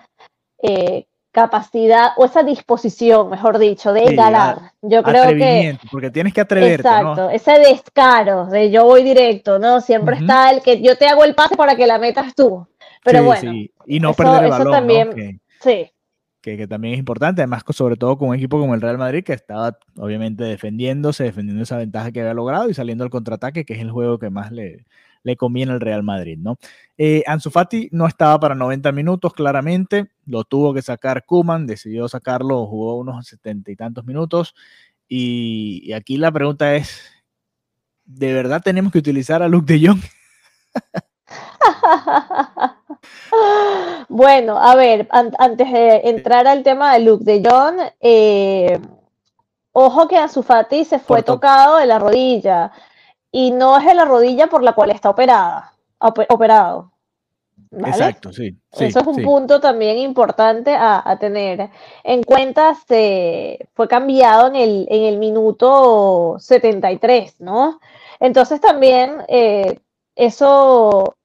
eh, 0.62 1.07
capacidad 1.30 2.10
o 2.16 2.24
esa 2.24 2.42
disposición, 2.42 3.30
mejor 3.30 3.58
dicho, 3.58 3.92
de 3.92 4.14
ganar. 4.14 4.72
Yo 4.82 5.02
creo 5.02 5.28
que 5.28 5.78
porque 5.90 6.10
tienes 6.10 6.32
que 6.32 6.40
atreverte, 6.40 6.88
exacto, 6.88 7.30
ese 7.30 7.52
descaro 7.58 8.46
de 8.46 8.70
yo 8.70 8.84
voy 8.84 9.02
directo, 9.02 9.58
¿no? 9.58 9.80
Siempre 9.80 10.16
está 10.16 10.50
el 10.50 10.62
que 10.62 10.80
yo 10.80 10.96
te 10.96 11.06
hago 11.06 11.24
el 11.24 11.34
pase 11.34 11.56
para 11.56 11.76
que 11.76 11.86
la 11.86 11.98
metas 11.98 12.34
tú. 12.34 12.66
Pero 13.04 13.24
bueno, 13.24 13.52
y 13.86 14.00
no 14.00 14.12
perder 14.12 14.44
el 14.44 14.50
balón, 14.50 14.72
también, 14.72 15.40
sí. 15.60 15.90
Que, 16.40 16.56
que, 16.56 16.68
también 16.68 16.94
es 16.94 17.00
importante, 17.00 17.42
además 17.42 17.64
sobre 17.70 17.96
todo 17.96 18.16
con 18.16 18.28
un 18.28 18.34
equipo 18.36 18.58
como 18.58 18.74
el 18.74 18.80
Real 18.80 18.96
Madrid 18.96 19.24
que 19.24 19.32
estaba 19.32 19.76
obviamente 19.96 20.44
defendiéndose, 20.44 21.24
defendiendo 21.24 21.62
esa 21.62 21.76
ventaja 21.76 22.12
que 22.12 22.20
había 22.20 22.32
logrado 22.32 22.70
y 22.70 22.74
saliendo 22.74 23.04
al 23.04 23.10
contraataque, 23.10 23.64
que 23.64 23.74
es 23.74 23.80
el 23.80 23.90
juego 23.90 24.18
que 24.18 24.30
más 24.30 24.52
le, 24.52 24.84
le 25.22 25.36
conviene 25.36 25.72
al 25.72 25.80
Real 25.80 26.02
Madrid, 26.02 26.38
¿no? 26.38 26.56
Eh, 26.96 27.22
Ansu 27.26 27.50
Fati 27.50 27.88
no 27.92 28.06
estaba 28.06 28.38
para 28.40 28.54
90 28.54 28.92
minutos, 28.92 29.32
claramente, 29.32 30.10
lo 30.26 30.44
tuvo 30.44 30.74
que 30.74 30.82
sacar 30.82 31.24
Kuman, 31.24 31.66
decidió 31.66 32.08
sacarlo, 32.08 32.66
jugó 32.66 32.96
unos 32.96 33.26
setenta 33.26 33.70
y 33.70 33.76
tantos 33.76 34.04
minutos, 34.04 34.54
y, 35.08 35.92
aquí 35.94 36.18
la 36.18 36.30
pregunta 36.30 36.74
es, 36.74 37.00
¿de 38.04 38.34
verdad 38.34 38.60
tenemos 38.62 38.92
que 38.92 38.98
utilizar 38.98 39.42
a 39.42 39.48
Luke 39.48 39.72
de 39.72 39.88
Jong? 39.88 40.02
bueno, 44.08 44.58
a 44.58 44.74
ver, 44.74 45.08
antes 45.10 45.72
de 45.72 46.02
entrar 46.04 46.46
al 46.46 46.62
tema 46.62 46.92
de 46.92 47.00
Luke 47.00 47.24
de 47.24 47.42
Jong, 47.42 47.80
eh, 48.00 48.78
ojo 49.72 50.08
que 50.08 50.18
Ansu 50.18 50.42
Fati 50.42 50.84
se 50.84 50.98
fue 50.98 51.22
tocado 51.22 51.78
de 51.78 51.86
la 51.86 51.98
rodilla 51.98 52.70
y 53.30 53.50
no 53.50 53.78
es 53.78 53.84
de 53.84 53.94
la 53.94 54.04
rodilla 54.04 54.46
por 54.46 54.62
la 54.62 54.72
cual 54.72 54.90
está 54.90 55.10
operada, 55.10 55.74
operado. 55.98 56.92
Exacto, 57.70 58.32
sí, 58.32 58.56
Eso 58.72 59.00
es 59.00 59.06
un 59.06 59.22
punto 59.22 59.60
también 59.60 59.98
importante 59.98 60.74
a, 60.74 61.16
tener 61.20 61.68
en 62.02 62.22
cuenta. 62.22 62.74
Se 62.86 63.68
fue 63.74 63.88
cambiado 63.88 64.48
en 64.48 64.56
el, 64.56 64.86
en 64.88 65.02
el 65.04 65.18
minuto 65.18 66.36
73, 66.38 67.40
¿no? 67.40 67.78
Entonces 68.20 68.60
también 68.60 69.18
eh, 69.28 69.78
eso, 70.16 71.16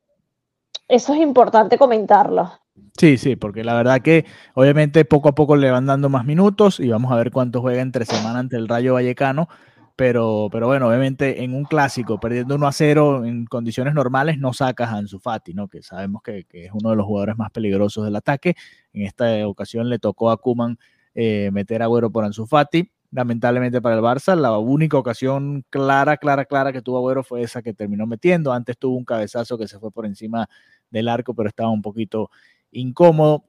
eso 0.88 1.14
es 1.14 1.20
importante 1.22 1.78
comentarlo. 1.78 2.52
Sí, 2.98 3.18
sí, 3.18 3.36
porque 3.36 3.64
la 3.64 3.74
verdad 3.74 4.02
que 4.02 4.26
obviamente 4.54 5.06
poco 5.06 5.30
a 5.30 5.36
poco 5.36 5.56
le 5.56 5.72
van 5.72 5.86
dando 5.86 6.10
más 6.10 6.26
minutos 6.26 6.80
y 6.80 6.90
vamos 6.90 7.12
a 7.12 7.16
ver 7.16 7.32
cuánto 7.32 7.62
juega 7.62 7.82
entre 7.82 8.06
semana 8.06 8.40
ante 8.40 8.56
el 8.56 8.68
Rayo 8.68 8.94
Vallecano 8.94 9.48
pero, 9.96 10.50
pero 10.52 10.68
bueno, 10.68 10.88
obviamente 10.88 11.44
en 11.44 11.54
un 11.54 11.66
clásico, 11.66 12.20
perdiendo 12.20 12.56
1 12.56 12.68
a 12.68 12.72
0 12.72 13.26
en 13.26 13.46
condiciones 13.46 13.94
normales, 13.94 14.40
no 14.40 14.52
sacas 14.52 14.90
a 14.90 14.98
Ansu 14.98 15.20
Fati, 15.20 15.54
¿no? 15.54 15.68
que 15.68 15.84
sabemos 15.84 16.24
que, 16.24 16.48
es 16.52 16.72
uno 16.74 16.90
de 16.90 16.96
los 16.96 17.06
jugadores 17.06 17.38
más 17.38 17.52
peligrosos 17.52 18.04
del 18.06 18.16
ataque. 18.16 18.56
En 18.94 19.04
esta 19.04 19.48
ocasión 19.48 19.90
le 19.90 20.00
tocó 20.00 20.32
a 20.32 20.38
Kuman 20.38 20.80
eh, 21.14 21.52
meter 21.54 21.82
a 21.84 21.86
Agüero 21.86 22.12
por 22.12 22.26
Ansu 22.26 22.48
Fati. 22.48 22.92
lamentablemente 23.12 23.82
para 23.82 23.96
el 23.96 24.02
Barça. 24.02 24.36
La 24.36 24.58
única 24.58 24.98
ocasión 24.98 25.64
clara, 25.70 26.18
clara, 26.18 26.46
clara 26.46 26.74
que 26.74 26.82
tuvo 26.82 26.98
Agüero 26.98 27.24
fue 27.24 27.44
esa 27.44 27.62
que 27.62 27.74
terminó 27.74 28.08
metiendo. 28.08 28.52
Antes 28.52 28.78
tuvo 28.80 28.98
un 28.98 29.06
cabezazo 29.06 29.58
que 29.60 29.68
se 29.68 29.78
fue 29.80 29.92
por 29.92 30.08
encima 30.08 30.50
del 30.90 31.08
arco, 31.08 31.36
pero 31.36 31.50
estaba 31.50 31.70
un 31.70 31.84
poquito 31.84 32.32
incómodo. 32.72 33.46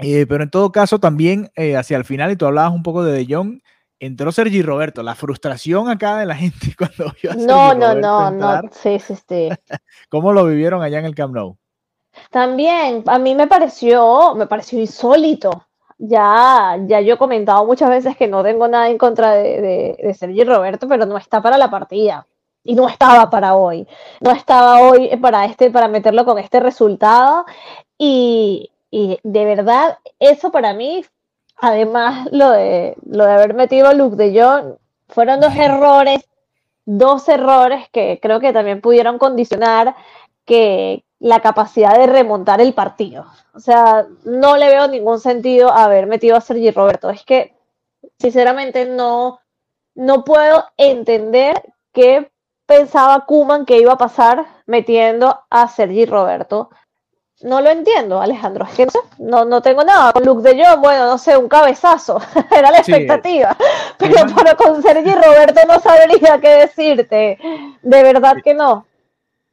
Eh, 0.00 0.26
pero 0.28 0.44
en 0.44 0.50
todo 0.50 0.72
caso, 0.72 0.98
también 1.00 1.50
eh, 1.56 1.76
hacia 1.76 1.96
el 1.96 2.04
final, 2.04 2.30
y 2.32 2.36
tú 2.36 2.46
hablabas 2.46 2.72
un 2.72 2.82
poco 2.82 3.04
de 3.04 3.12
De 3.12 3.34
Jong, 3.34 3.60
entró 4.00 4.32
Sergi 4.32 4.62
Roberto. 4.62 5.02
La 5.02 5.14
frustración 5.14 5.88
acá 5.88 6.18
de 6.18 6.26
la 6.26 6.34
gente 6.34 6.74
cuando 6.78 7.14
vio 7.20 7.30
a 7.30 7.34
Sergi 7.34 7.46
No, 7.46 7.74
no, 7.74 7.94
no, 7.94 8.30
no, 8.30 8.62
sí, 8.72 8.98
sí, 8.98 9.14
sí. 9.28 9.48
¿Cómo 10.08 10.32
lo 10.32 10.44
vivieron 10.46 10.82
allá 10.82 10.98
en 10.98 11.04
el 11.04 11.14
Camp 11.14 11.34
Nou? 11.34 11.56
También, 12.30 13.04
a 13.06 13.18
mí 13.18 13.34
me 13.34 13.46
pareció, 13.46 14.34
me 14.34 14.46
pareció 14.46 14.78
insólito. 14.78 15.64
Ya, 15.98 16.78
ya 16.86 17.00
yo 17.00 17.14
he 17.14 17.18
comentado 17.18 17.64
muchas 17.64 17.90
veces 17.90 18.16
que 18.16 18.28
no 18.28 18.42
tengo 18.42 18.68
nada 18.68 18.88
en 18.88 18.98
contra 18.98 19.32
de, 19.32 19.96
de, 19.98 20.14
Sergi 20.14 20.44
Roberto, 20.44 20.86
pero 20.88 21.06
no 21.06 21.16
está 21.16 21.42
para 21.42 21.58
la 21.58 21.70
partida. 21.70 22.26
Y 22.62 22.74
no 22.74 22.88
estaba 22.88 23.30
para 23.30 23.54
hoy. 23.56 23.86
No 24.20 24.30
estaba 24.30 24.80
hoy 24.80 25.16
para 25.16 25.44
este, 25.46 25.70
para 25.70 25.88
meterlo 25.88 26.24
con 26.24 26.38
este 26.38 26.60
resultado. 26.60 27.46
Y, 27.96 28.70
y 28.90 29.18
de 29.22 29.44
verdad, 29.44 29.98
eso 30.18 30.52
para 30.52 30.72
mí, 30.72 31.04
además 31.60 32.28
lo 32.32 32.50
de, 32.50 32.96
lo 33.06 33.24
de 33.24 33.32
haber 33.32 33.54
metido 33.54 33.88
a 33.88 33.94
Luke 33.94 34.16
de 34.16 34.40
Jong, 34.40 34.76
fueron 35.08 35.40
dos 35.40 35.54
errores, 35.56 36.20
dos 36.84 37.28
errores 37.28 37.88
que 37.90 38.18
creo 38.22 38.40
que 38.40 38.52
también 38.52 38.80
pudieron 38.80 39.18
condicionar 39.18 39.94
que 40.44 41.04
la 41.18 41.40
capacidad 41.40 41.98
de 41.98 42.06
remontar 42.06 42.60
el 42.60 42.74
partido. 42.74 43.26
O 43.54 43.60
sea, 43.60 44.06
no 44.24 44.56
le 44.56 44.68
veo 44.68 44.88
ningún 44.88 45.20
sentido 45.20 45.70
haber 45.70 46.06
metido 46.06 46.36
a 46.36 46.40
Sergi 46.40 46.70
Roberto. 46.70 47.10
Es 47.10 47.24
que, 47.24 47.54
sinceramente, 48.18 48.86
no, 48.86 49.40
no 49.94 50.24
puedo 50.24 50.64
entender 50.76 51.74
qué 51.92 52.30
pensaba 52.66 53.26
Kuman 53.26 53.66
que 53.66 53.78
iba 53.78 53.94
a 53.94 53.98
pasar 53.98 54.46
metiendo 54.66 55.40
a 55.50 55.68
Sergi 55.68 56.06
Roberto 56.06 56.70
no 57.42 57.60
lo 57.60 57.70
entiendo, 57.70 58.20
Alejandro. 58.20 58.66
Es 58.66 58.74
que 58.74 58.86
no, 59.18 59.44
no, 59.44 59.62
tengo 59.62 59.84
nada. 59.84 60.12
Con 60.12 60.24
Luke 60.24 60.48
de 60.48 60.62
Jong, 60.62 60.80
bueno, 60.80 61.06
no 61.06 61.18
sé, 61.18 61.36
un 61.36 61.48
cabezazo. 61.48 62.20
Era 62.50 62.70
la 62.70 62.78
expectativa. 62.78 63.56
Pero, 63.98 64.56
con 64.56 64.82
Sergi 64.82 65.14
Roberto 65.14 65.60
no 65.66 65.78
sabría 65.78 66.40
qué 66.40 66.48
decirte. 66.48 67.38
De 67.82 68.02
verdad 68.02 68.36
que 68.42 68.54
no. 68.54 68.86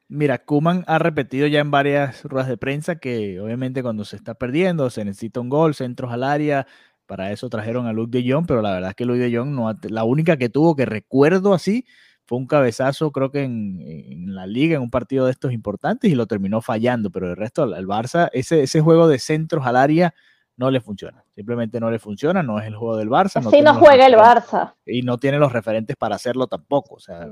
Mira, 0.08 0.38
Kuman 0.38 0.84
ha 0.86 0.98
repetido 0.98 1.46
ya 1.48 1.60
en 1.60 1.70
varias 1.70 2.22
ruedas 2.24 2.48
de 2.48 2.56
prensa 2.56 2.96
que 2.96 3.40
obviamente 3.40 3.82
cuando 3.82 4.04
se 4.04 4.14
está 4.14 4.34
perdiendo 4.34 4.88
se 4.88 5.04
necesita 5.04 5.40
un 5.40 5.48
gol, 5.48 5.74
centros 5.74 6.12
al 6.12 6.22
área. 6.22 6.66
Para 7.06 7.30
eso 7.30 7.48
trajeron 7.48 7.86
a 7.86 7.92
Luke 7.92 8.16
de 8.16 8.32
Jong, 8.32 8.46
pero 8.46 8.62
la 8.62 8.72
verdad 8.72 8.90
es 8.90 8.96
que 8.96 9.04
Luke 9.04 9.18
de 9.18 9.36
Jong 9.36 9.50
no 9.50 9.72
la 9.82 10.04
única 10.04 10.36
que 10.36 10.48
tuvo 10.48 10.74
que 10.74 10.86
recuerdo 10.86 11.54
así 11.54 11.86
fue 12.26 12.38
un 12.38 12.46
cabezazo, 12.46 13.12
creo 13.12 13.30
que 13.30 13.44
en, 13.44 14.34
la 14.34 14.46
liga, 14.46 14.76
en 14.76 14.82
un 14.82 14.90
partido 14.90 15.26
de 15.26 15.32
estos 15.32 15.52
importantes, 15.52 16.10
y 16.10 16.14
lo 16.14 16.26
terminó 16.26 16.60
fallando, 16.60 17.10
pero 17.10 17.30
el 17.30 17.36
resto, 17.36 17.74
el 17.74 17.86
Barça, 17.86 18.28
ese, 18.32 18.62
ese 18.62 18.80
juego 18.80 19.08
de 19.08 19.18
centros 19.18 19.64
al 19.64 19.76
área 19.76 20.12
no 20.56 20.70
le 20.70 20.80
funciona. 20.80 21.24
Simplemente 21.34 21.78
no 21.80 21.90
le 21.90 21.98
funciona, 21.98 22.42
no 22.42 22.58
es 22.58 22.66
el 22.66 22.74
juego 22.74 22.96
del 22.96 23.08
Barça. 23.08 23.42
No 23.42 23.50
no 23.50 23.78
juega 23.78 24.06
el 24.06 24.14
Barça. 24.14 24.74
Y 24.86 25.02
no 25.02 25.18
tiene 25.18 25.38
los 25.38 25.52
referentes 25.52 25.96
para 25.96 26.16
hacerlo 26.16 26.46
tampoco. 26.46 26.94
O 26.94 27.00
sea, 27.00 27.28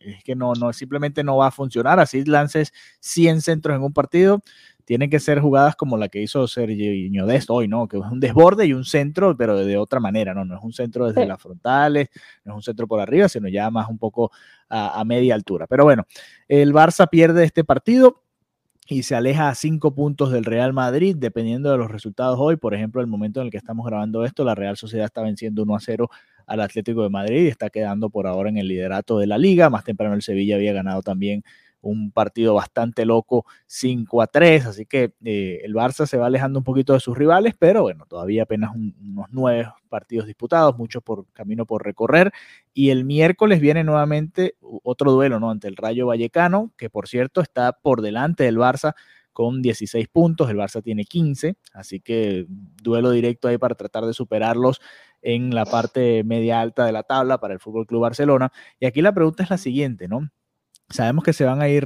es 0.00 0.22
que 0.22 0.36
no, 0.36 0.52
no, 0.54 0.72
simplemente 0.72 1.24
no 1.24 1.36
va 1.36 1.48
a 1.48 1.50
funcionar. 1.50 1.98
Así 1.98 2.24
lances 2.24 2.72
100 3.00 3.42
centros 3.42 3.76
en 3.76 3.82
un 3.82 3.92
partido, 3.92 4.40
tienen 4.88 5.10
que 5.10 5.20
ser 5.20 5.38
jugadas 5.38 5.76
como 5.76 5.98
la 5.98 6.08
que 6.08 6.22
hizo 6.22 6.48
Sergio 6.48 7.26
Dest 7.26 7.50
hoy, 7.50 7.68
¿no? 7.68 7.86
Que 7.88 7.98
es 7.98 8.04
un 8.10 8.20
desborde 8.20 8.64
y 8.64 8.72
un 8.72 8.86
centro, 8.86 9.36
pero 9.36 9.54
de, 9.54 9.76
otra 9.76 10.00
manera, 10.00 10.32
¿no? 10.32 10.46
No 10.46 10.56
es 10.56 10.62
un 10.64 10.72
centro 10.72 11.06
desde 11.06 11.26
las 11.26 11.42
frontales, 11.42 12.08
no 12.42 12.54
es 12.54 12.56
un 12.56 12.62
centro 12.62 12.88
por 12.88 12.98
arriba, 12.98 13.28
sino 13.28 13.48
ya 13.48 13.70
más 13.70 13.90
un 13.90 13.98
poco 13.98 14.32
a, 14.70 15.04
media 15.04 15.34
altura. 15.34 15.66
Pero 15.66 15.84
bueno, 15.84 16.06
el 16.48 16.72
Barça 16.72 17.06
pierde 17.06 17.44
este 17.44 17.64
partido 17.64 18.22
y 18.88 19.02
se 19.02 19.14
aleja 19.14 19.50
a 19.50 19.54
cinco 19.54 19.94
puntos 19.94 20.32
del 20.32 20.46
Real 20.46 20.72
Madrid, 20.72 21.14
dependiendo 21.18 21.70
de 21.70 21.76
los 21.76 21.90
resultados 21.90 22.38
hoy. 22.40 22.56
Por 22.56 22.72
ejemplo, 22.72 23.02
el 23.02 23.08
momento 23.08 23.40
en 23.40 23.48
el 23.48 23.50
que 23.50 23.58
estamos 23.58 23.84
grabando 23.84 24.24
esto, 24.24 24.42
la 24.42 24.54
Real 24.54 24.78
Sociedad 24.78 25.04
está 25.04 25.20
venciendo 25.20 25.64
1 25.64 25.76
a 25.76 25.80
0 25.80 26.08
al 26.46 26.60
Atlético 26.62 27.02
de 27.02 27.10
Madrid 27.10 27.42
y 27.42 27.48
está 27.48 27.68
quedando 27.68 28.08
por 28.08 28.26
ahora 28.26 28.48
en 28.48 28.56
el 28.56 28.66
liderato 28.66 29.18
de 29.18 29.26
la 29.26 29.36
liga. 29.36 29.68
Más 29.68 29.84
temprano 29.84 30.14
el 30.14 30.22
Sevilla 30.22 30.54
había 30.54 30.72
ganado 30.72 31.02
también 31.02 31.44
un 31.80 32.10
partido 32.10 32.54
bastante 32.54 33.04
loco 33.04 33.44
5 33.66 34.22
a 34.22 34.26
3, 34.26 34.66
así 34.66 34.86
que 34.86 35.14
eh, 35.24 35.60
el 35.64 35.74
Barça 35.74 36.06
se 36.06 36.16
va 36.16 36.26
alejando 36.26 36.58
un 36.58 36.64
poquito 36.64 36.92
de 36.92 37.00
sus 37.00 37.16
rivales, 37.16 37.54
pero 37.58 37.82
bueno, 37.82 38.04
todavía 38.06 38.44
apenas 38.44 38.70
unos 38.74 39.26
nueve 39.30 39.68
partidos 39.88 40.26
disputados, 40.26 40.76
mucho 40.76 41.00
por 41.00 41.26
camino 41.32 41.66
por 41.66 41.84
recorrer, 41.84 42.32
y 42.74 42.90
el 42.90 43.04
miércoles 43.04 43.60
viene 43.60 43.84
nuevamente 43.84 44.56
otro 44.60 45.12
duelo, 45.12 45.40
¿no? 45.40 45.50
Ante 45.50 45.68
el 45.68 45.76
Rayo 45.76 46.06
Vallecano, 46.06 46.72
que 46.76 46.90
por 46.90 47.08
cierto 47.08 47.40
está 47.40 47.72
por 47.72 48.02
delante 48.02 48.44
del 48.44 48.58
Barça 48.58 48.94
con 49.32 49.62
16 49.62 50.08
puntos, 50.08 50.50
el 50.50 50.56
Barça 50.56 50.82
tiene 50.82 51.04
15, 51.04 51.56
así 51.72 52.00
que 52.00 52.46
duelo 52.82 53.12
directo 53.12 53.46
ahí 53.46 53.56
para 53.56 53.76
tratar 53.76 54.04
de 54.04 54.12
superarlos 54.12 54.80
en 55.22 55.54
la 55.54 55.64
parte 55.64 56.24
media 56.24 56.60
alta 56.60 56.84
de 56.84 56.92
la 56.92 57.04
tabla 57.04 57.38
para 57.38 57.54
el 57.54 57.60
Fútbol 57.60 57.86
Club 57.86 58.02
Barcelona. 58.02 58.52
Y 58.80 58.86
aquí 58.86 59.00
la 59.00 59.12
pregunta 59.12 59.44
es 59.44 59.50
la 59.50 59.58
siguiente, 59.58 60.08
¿no? 60.08 60.28
Sabemos 60.90 61.22
que 61.22 61.32
se 61.32 61.44
van 61.44 61.60
a 61.60 61.68
ir 61.68 61.84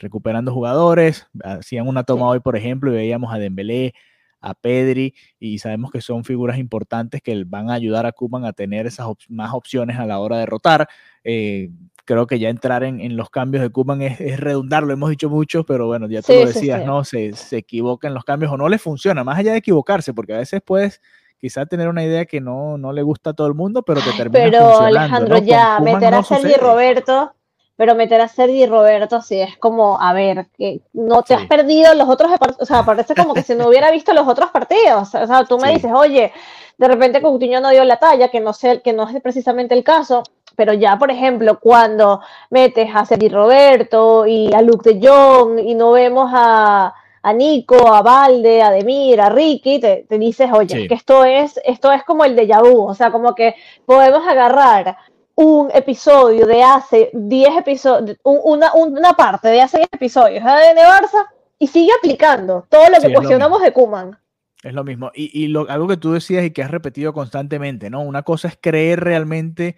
recuperando 0.00 0.52
jugadores. 0.52 1.26
Hacían 1.44 1.86
una 1.86 2.04
toma 2.04 2.28
hoy, 2.28 2.40
por 2.40 2.56
ejemplo, 2.56 2.90
y 2.90 2.94
veíamos 2.94 3.32
a 3.34 3.38
Dembélé, 3.38 3.94
a 4.40 4.54
Pedri, 4.54 5.14
y 5.38 5.58
sabemos 5.58 5.90
que 5.90 6.00
son 6.00 6.24
figuras 6.24 6.58
importantes 6.58 7.20
que 7.20 7.44
van 7.46 7.70
a 7.70 7.74
ayudar 7.74 8.06
a 8.06 8.12
Kuman 8.12 8.46
a 8.46 8.52
tener 8.52 8.86
esas 8.86 9.06
más 9.28 9.52
opciones 9.52 9.98
a 9.98 10.06
la 10.06 10.18
hora 10.18 10.38
de 10.38 10.46
rotar. 10.46 10.88
Eh, 11.22 11.70
creo 12.06 12.26
que 12.26 12.38
ya 12.38 12.48
entrar 12.48 12.82
en, 12.82 13.16
los 13.16 13.28
cambios 13.28 13.62
de 13.62 13.70
Kuman 13.70 14.00
es, 14.00 14.40
redundar, 14.40 14.82
lo 14.84 14.92
hemos 14.92 15.10
dicho 15.10 15.28
mucho, 15.28 15.64
pero 15.64 15.86
bueno, 15.86 16.08
ya 16.08 16.22
tú 16.22 16.32
lo 16.32 16.46
decías, 16.46 16.84
¿no? 16.86 17.04
Se, 17.04 17.34
se 17.34 17.58
equivoca 17.58 18.08
en 18.08 18.14
los 18.14 18.24
cambios 18.24 18.50
o 18.50 18.56
no 18.56 18.68
le 18.68 18.78
funciona, 18.78 19.22
más 19.22 19.38
allá 19.38 19.52
de 19.52 19.58
equivocarse, 19.58 20.14
porque 20.14 20.34
a 20.34 20.38
veces 20.38 20.62
puedes 20.64 21.02
quizá 21.38 21.66
tener 21.66 21.88
una 21.88 22.04
idea 22.04 22.24
que 22.24 22.40
no, 22.40 22.78
no 22.78 22.92
le 22.92 23.02
gusta 23.02 23.30
a 23.30 23.32
todo 23.34 23.46
el 23.46 23.54
mundo, 23.54 23.82
pero 23.82 24.00
que 24.00 24.12
termina 24.12 24.44
Pero 24.44 24.80
Alejandro, 24.80 25.38
ya 25.38 25.78
meter 25.80 26.14
a 26.14 26.22
Sergi 26.22 26.54
Roberto 26.54 27.34
pero 27.80 27.94
meter 27.94 28.20
a 28.20 28.28
Sergi 28.28 28.64
y 28.64 28.66
Roberto 28.66 29.22
sí 29.22 29.40
es 29.40 29.56
como, 29.56 29.98
a 29.98 30.12
ver, 30.12 30.48
que 30.58 30.82
no 30.92 31.22
te 31.22 31.32
has 31.32 31.46
perdido 31.46 31.94
los 31.94 32.10
otros, 32.10 32.30
o 32.58 32.66
sea, 32.66 32.82
parece 32.84 33.14
como 33.14 33.32
que 33.32 33.42
si 33.42 33.54
no 33.54 33.68
hubiera 33.68 33.90
visto 33.90 34.12
los 34.12 34.28
otros 34.28 34.50
partidos, 34.50 35.14
o 35.14 35.26
sea, 35.26 35.46
tú 35.46 35.58
me 35.58 35.72
dices, 35.72 35.90
oye, 35.90 36.30
de 36.76 36.88
repente 36.88 37.22
Coutinho 37.22 37.58
no 37.58 37.70
dio 37.70 37.82
la 37.84 37.96
talla, 37.96 38.28
que 38.28 38.38
no 38.38 38.52
sé, 38.52 38.82
que 38.82 38.92
no 38.92 39.08
es 39.08 39.22
precisamente 39.22 39.74
el 39.74 39.82
caso, 39.82 40.22
pero 40.56 40.74
ya, 40.74 40.98
por 40.98 41.10
ejemplo, 41.10 41.58
cuando 41.58 42.20
metes 42.50 42.90
a 42.94 43.06
Sergi 43.06 43.30
Roberto 43.30 44.26
y 44.26 44.52
a 44.52 44.60
Luke 44.60 44.92
de 44.92 45.08
Jong 45.08 45.60
y 45.60 45.74
no 45.74 45.92
vemos 45.92 46.30
a, 46.34 46.92
a 47.22 47.32
Nico, 47.32 47.94
a 47.94 48.02
Valde, 48.02 48.60
a 48.60 48.70
Demir, 48.72 49.22
a 49.22 49.30
Ricky, 49.30 49.80
te, 49.80 50.04
dices, 50.18 50.50
oye, 50.52 50.86
que 50.86 50.94
esto 50.94 51.24
es, 51.24 51.58
esto 51.64 51.90
es 51.92 52.04
como 52.04 52.26
el 52.26 52.36
de 52.36 52.44
vu, 52.62 52.88
o 52.88 52.94
sea, 52.94 53.10
como 53.10 53.34
que 53.34 53.54
podemos 53.86 54.28
agarrar 54.28 54.98
un 55.40 55.70
episodio 55.72 56.46
de 56.46 56.62
hace 56.62 57.10
10 57.14 57.56
episodios, 57.56 58.18
una, 58.24 58.74
una, 58.74 59.14
parte 59.14 59.48
de 59.48 59.62
hace 59.62 59.78
10 59.78 59.88
episodios 59.92 60.44
de 60.44 60.50
Barça 60.50 61.26
y 61.58 61.66
sigue 61.66 61.90
aplicando 61.98 62.66
todo 62.68 62.90
lo 62.90 63.00
que 63.00 63.14
cuestionamos 63.14 63.62
de 63.62 63.72
Kuman. 63.72 64.18
Es 64.62 64.74
lo 64.74 64.84
mismo. 64.84 65.10
Y, 65.14 65.46
y 65.46 65.56
algo 65.68 65.88
que 65.88 65.96
tú 65.96 66.12
decías 66.12 66.44
y 66.44 66.50
que 66.50 66.62
has 66.62 66.70
repetido 66.70 67.14
constantemente, 67.14 67.88
¿no? 67.88 68.02
Una 68.02 68.22
cosa 68.22 68.48
es 68.48 68.58
creer 68.60 69.00
realmente 69.00 69.76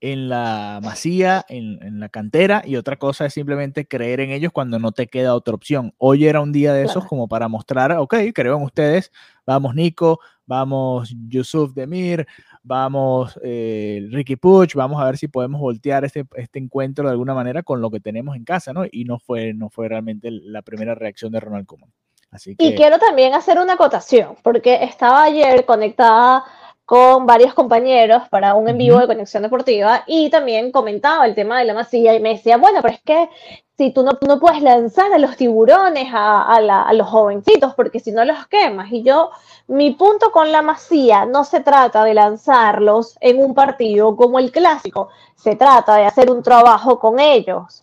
en 0.00 0.30
la 0.30 0.80
masía, 0.82 1.44
en, 1.50 1.78
en, 1.82 2.00
la 2.00 2.08
cantera, 2.08 2.62
y 2.64 2.76
otra 2.76 2.96
cosa 2.96 3.26
es 3.26 3.34
simplemente 3.34 3.86
creer 3.86 4.20
en 4.20 4.30
ellos 4.30 4.50
cuando 4.50 4.78
no 4.78 4.92
te 4.92 5.08
queda 5.08 5.34
otra 5.34 5.54
opción. 5.54 5.92
Hoy 5.98 6.26
era 6.26 6.40
un 6.40 6.52
día 6.52 6.72
de 6.72 6.84
esos 6.84 7.04
como 7.04 7.28
para 7.28 7.48
mostrar, 7.48 7.92
ok, 7.92 8.14
creo 8.34 8.56
en 8.56 8.62
ustedes, 8.62 9.12
vamos 9.46 9.74
Nico, 9.74 10.20
vamos 10.46 11.14
Yusuf 11.28 11.72
Demir, 11.74 12.26
vamos 12.62 13.38
eh, 13.42 14.06
Ricky 14.10 14.36
Puch, 14.36 14.74
vamos 14.74 15.00
a 15.00 15.06
ver 15.06 15.16
si 15.16 15.28
podemos 15.28 15.60
voltear 15.60 16.04
este, 16.04 16.24
este 16.36 16.58
encuentro 16.58 17.04
de 17.04 17.12
alguna 17.12 17.34
manera 17.34 17.62
con 17.62 17.80
lo 17.80 17.90
que 17.90 18.00
tenemos 18.00 18.36
en 18.36 18.44
casa, 18.44 18.72
¿no? 18.72 18.84
Y 18.90 19.04
no 19.04 19.18
fue, 19.18 19.54
no 19.54 19.70
fue 19.70 19.88
realmente 19.88 20.30
la 20.30 20.62
primera 20.62 20.94
reacción 20.94 21.32
de 21.32 21.40
Ronald 21.40 21.66
Koeman. 21.66 21.90
Así 22.30 22.54
Y 22.58 22.74
quiero 22.74 22.98
también 22.98 23.34
hacer 23.34 23.58
una 23.58 23.74
acotación, 23.74 24.36
porque 24.42 24.82
estaba 24.82 25.24
ayer 25.24 25.66
conectada 25.66 26.44
con 26.92 27.24
varios 27.24 27.54
compañeros 27.54 28.28
para 28.28 28.52
un 28.52 28.68
en 28.68 28.76
vivo 28.76 28.98
de 28.98 29.06
Conexión 29.06 29.42
Deportiva 29.42 30.04
y 30.06 30.28
también 30.28 30.70
comentaba 30.70 31.24
el 31.24 31.34
tema 31.34 31.58
de 31.58 31.64
la 31.64 31.72
masilla 31.72 32.12
y 32.12 32.20
me 32.20 32.34
decía, 32.34 32.58
bueno, 32.58 32.80
pero 32.82 32.92
es 32.92 33.00
que 33.00 33.30
si 33.78 33.92
tú 33.92 34.02
no, 34.02 34.18
no 34.28 34.38
puedes 34.38 34.60
lanzar 34.60 35.10
a 35.10 35.18
los 35.18 35.38
tiburones, 35.38 36.08
a, 36.12 36.42
a, 36.54 36.92
los 36.92 37.08
jovencitos, 37.08 37.72
porque 37.76 37.98
si 37.98 38.12
no 38.12 38.26
los 38.26 38.46
quemas. 38.46 38.92
Y 38.92 39.02
yo, 39.02 39.30
mi 39.68 39.92
punto 39.92 40.30
con 40.32 40.52
la 40.52 40.60
masía 40.60 41.24
no 41.24 41.44
se 41.44 41.60
trata 41.60 42.04
de 42.04 42.12
lanzarlos 42.12 43.16
en 43.22 43.42
un 43.42 43.54
partido 43.54 44.14
como 44.14 44.38
el 44.38 44.52
clásico, 44.52 45.08
se 45.34 45.56
trata 45.56 45.96
de 45.96 46.04
hacer 46.04 46.30
un 46.30 46.42
trabajo 46.42 46.98
con 46.98 47.18
ellos, 47.18 47.81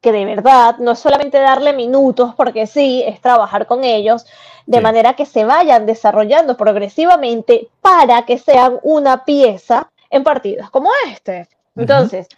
que 0.00 0.12
de 0.12 0.24
verdad 0.24 0.76
no 0.78 0.92
es 0.92 0.98
solamente 0.98 1.38
darle 1.38 1.72
minutos, 1.72 2.34
porque 2.36 2.66
sí, 2.66 3.02
es 3.06 3.20
trabajar 3.20 3.66
con 3.66 3.84
ellos, 3.84 4.26
de 4.66 4.80
manera 4.80 5.14
que 5.14 5.26
se 5.26 5.44
vayan 5.44 5.86
desarrollando 5.86 6.56
progresivamente 6.56 7.68
para 7.80 8.24
que 8.26 8.38
sean 8.38 8.78
una 8.82 9.24
pieza 9.24 9.90
en 10.10 10.22
partidos 10.22 10.70
como 10.70 10.90
este. 11.06 11.48
Entonces, 11.74 12.28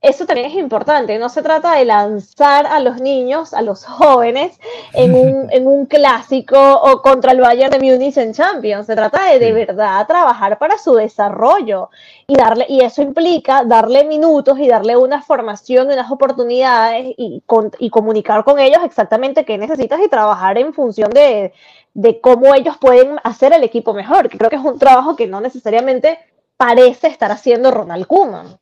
eso 0.00 0.26
también 0.26 0.46
es 0.48 0.54
importante. 0.54 1.18
No 1.18 1.28
se 1.28 1.42
trata 1.42 1.74
de 1.74 1.84
lanzar 1.84 2.66
a 2.66 2.78
los 2.80 3.00
niños, 3.00 3.52
a 3.52 3.62
los 3.62 3.84
jóvenes, 3.84 4.58
en 4.92 5.14
un, 5.14 5.48
en 5.50 5.66
un 5.66 5.86
clásico 5.86 6.56
o 6.58 7.02
contra 7.02 7.32
el 7.32 7.40
Bayern 7.40 7.72
de 7.72 7.78
Múnich 7.80 8.16
en 8.16 8.32
Champions. 8.32 8.86
Se 8.86 8.94
trata 8.94 9.24
de 9.26 9.38
de 9.40 9.52
verdad 9.52 10.06
trabajar 10.06 10.58
para 10.58 10.78
su 10.78 10.94
desarrollo 10.94 11.90
y 12.28 12.34
darle, 12.36 12.66
y 12.68 12.80
eso 12.82 13.02
implica 13.02 13.64
darle 13.64 14.04
minutos 14.04 14.58
y 14.60 14.68
darle 14.68 14.96
una 14.96 15.20
formación, 15.22 15.88
unas 15.88 16.10
oportunidades 16.10 17.14
y, 17.16 17.42
y 17.78 17.90
comunicar 17.90 18.44
con 18.44 18.60
ellos 18.60 18.82
exactamente 18.84 19.44
qué 19.44 19.58
necesitas 19.58 20.00
y 20.00 20.08
trabajar 20.08 20.58
en 20.58 20.72
función 20.74 21.10
de, 21.10 21.52
de 21.94 22.20
cómo 22.20 22.54
ellos 22.54 22.76
pueden 22.78 23.18
hacer 23.24 23.52
el 23.52 23.64
equipo 23.64 23.94
mejor. 23.94 24.28
Creo 24.28 24.50
que 24.50 24.56
es 24.56 24.64
un 24.64 24.78
trabajo 24.78 25.16
que 25.16 25.26
no 25.26 25.40
necesariamente 25.40 26.18
parece 26.56 27.08
estar 27.08 27.32
haciendo 27.32 27.72
Ronald 27.72 28.06
Koeman. 28.06 28.58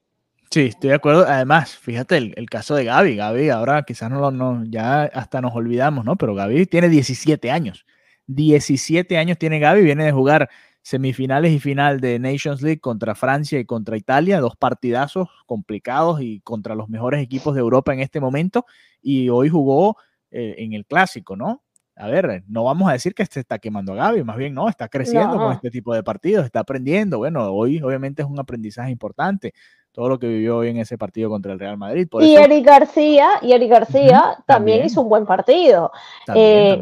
Sí, 0.51 0.61
estoy 0.61 0.91
de 0.91 0.97
acuerdo. 0.97 1.27
Además, 1.27 1.77
fíjate 1.77 2.17
el, 2.17 2.51
caso 2.51 2.75
de 2.75 2.85
Gaby. 2.85 3.17
Gaby, 3.17 3.51
ahora 3.51 3.83
quizás 3.83 4.11
no, 4.11 4.31
no, 4.31 4.65
ya 4.65 5.05
hasta 5.05 5.41
nos 5.41 5.55
olvidamos, 5.55 6.05
¿no? 6.05 6.17
Pero 6.17 6.35
Gaby 6.35 6.67
tiene 6.67 6.89
17 6.89 7.51
años. 7.51 7.85
17 8.27 9.19
años 9.19 9.39
tiene 9.39 9.59
Gaby, 9.59 9.83
viene 9.83 10.05
de 10.05 10.13
jugar 10.13 10.49
semifinales 10.83 11.53
y 11.53 11.59
final 11.59 12.01
de 12.01 12.19
Nations 12.19 12.63
League 12.63 12.81
contra 12.81 13.15
Francia 13.15 13.59
y 13.59 13.65
contra 13.65 13.97
Italia, 13.97 14.41
dos 14.41 14.57
partidazos 14.57 15.29
complicados 15.47 16.21
y 16.23 16.41
contra 16.41 16.77
los 16.77 16.89
mejores 16.89 17.21
equipos 17.23 17.55
de 17.55 17.61
Europa 17.61 17.93
en 17.93 18.01
este 18.01 18.21
momento. 18.21 18.67
Y 19.03 19.29
hoy 19.29 19.49
jugó 19.49 19.97
eh, 20.31 20.55
en 20.59 20.75
el 20.75 20.87
clásico, 20.87 21.37
¿no? 21.37 21.65
A 21.97 22.09
ver, 22.09 22.45
no 22.47 22.65
vamos 22.65 22.89
a 22.89 22.93
decir 22.93 23.15
que 23.15 23.25
se 23.25 23.41
está 23.41 23.59
quemando 23.59 23.95
a 23.95 23.97
Gaby, 23.97 24.23
más 24.23 24.37
bien 24.37 24.53
no, 24.55 24.69
está 24.69 24.87
creciendo 24.87 25.39
con 25.39 25.53
este 25.55 25.71
tipo 25.71 25.95
de 25.95 26.03
partidos, 26.03 26.45
está 26.45 26.61
aprendiendo. 26.61 27.19
Bueno, 27.19 27.45
hoy 27.53 27.81
obviamente 27.83 28.23
es 28.23 28.29
un 28.29 28.39
aprendizaje 28.39 28.91
importante 28.91 29.55
todo 29.97 30.11
lo 30.11 30.19
que 30.19 30.29
vivió 30.29 30.59
hoy 30.59 30.69
en 30.69 30.77
ese 30.77 30.99
partido 30.99 31.31
contra 31.31 31.55
el 31.55 31.59
Real 31.59 31.79
Madrid. 31.79 32.07
y 32.21 32.37
Eric 32.37 32.67
García, 32.67 33.39
y 33.41 33.53
Eric 33.53 33.71
García 33.71 34.37
también, 34.45 34.85
hizo 34.85 35.01
un 35.01 35.09
buen 35.09 35.25
partido. 35.25 35.91
Eh, 36.35 36.79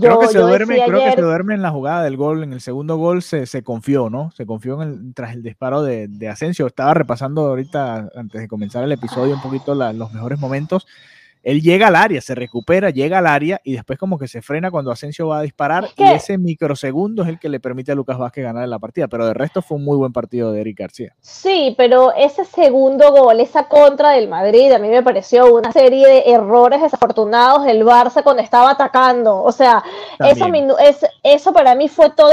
creo, 0.00 0.18
que 0.18 0.26
se, 0.26 0.38
duerme, 0.40 0.82
creo 0.84 0.98
que 0.98 1.12
se 1.12 1.20
duerme 1.20 1.54
en 1.54 1.62
la 1.62 1.70
jugada 1.70 2.02
del 2.02 2.16
gol, 2.16 2.42
en 2.42 2.52
el 2.52 2.60
segundo 2.60 2.96
gol 2.96 3.22
se, 3.22 3.46
se 3.46 3.62
confió, 3.62 4.10
¿no? 4.10 4.32
Se 4.32 4.46
confió 4.46 4.82
en 4.82 5.14
tras 5.14 5.32
el 5.34 5.44
disparo 5.44 5.84
de, 5.84 6.08
de, 6.08 6.28
Asensio. 6.28 6.66
Estaba 6.66 6.92
repasando 6.92 7.42
ahorita, 7.42 8.10
antes 8.16 8.40
de 8.40 8.48
comenzar 8.48 8.82
el 8.82 8.90
episodio, 8.90 9.36
un 9.36 9.42
poquito 9.42 9.76
los 9.76 10.12
mejores 10.12 10.40
momentos 10.40 10.88
él 11.42 11.62
llega 11.62 11.88
al 11.88 11.96
área, 11.96 12.20
se 12.20 12.34
recupera, 12.34 12.90
llega 12.90 13.18
al 13.18 13.26
área 13.26 13.60
y 13.64 13.72
después 13.72 13.98
como 13.98 14.18
que 14.18 14.28
se 14.28 14.42
frena 14.42 14.70
cuando 14.70 14.90
Asensio 14.90 15.28
va 15.28 15.38
a 15.38 15.42
disparar 15.42 15.88
y 15.96 16.04
ese 16.04 16.38
microsegundo 16.38 17.22
es 17.22 17.28
el 17.28 17.38
que 17.38 17.48
le 17.48 17.60
permite 17.60 17.92
a 17.92 17.94
Lucas 17.94 18.18
Vázquez 18.18 18.44
ganar 18.44 18.68
la 18.68 18.78
partida, 18.78 19.08
pero 19.08 19.26
de 19.26 19.34
resto 19.34 19.62
fue 19.62 19.78
un 19.78 19.84
muy 19.84 19.96
buen 19.96 20.12
partido 20.12 20.52
de 20.52 20.60
Eric 20.60 20.78
García. 20.78 21.14
Sí, 21.20 21.74
pero 21.76 22.12
ese 22.14 22.44
segundo 22.44 23.10
gol, 23.12 23.40
esa 23.40 23.68
contra 23.68 24.10
del 24.10 24.28
Madrid, 24.28 24.72
a 24.72 24.78
mí 24.78 24.88
me 24.88 25.02
pareció 25.02 25.54
una 25.54 25.72
serie 25.72 26.06
de 26.06 26.22
errores 26.32 26.82
desafortunados 26.82 27.64
del 27.64 27.84
Barça 27.84 28.22
cuando 28.22 28.42
estaba 28.42 28.70
atacando, 28.70 29.42
o 29.42 29.52
sea, 29.52 29.82
eso, 30.18 30.46
eso 31.22 31.52
para 31.52 31.74
mí 31.74 31.88
fue 31.88 32.10
todo 32.10 32.32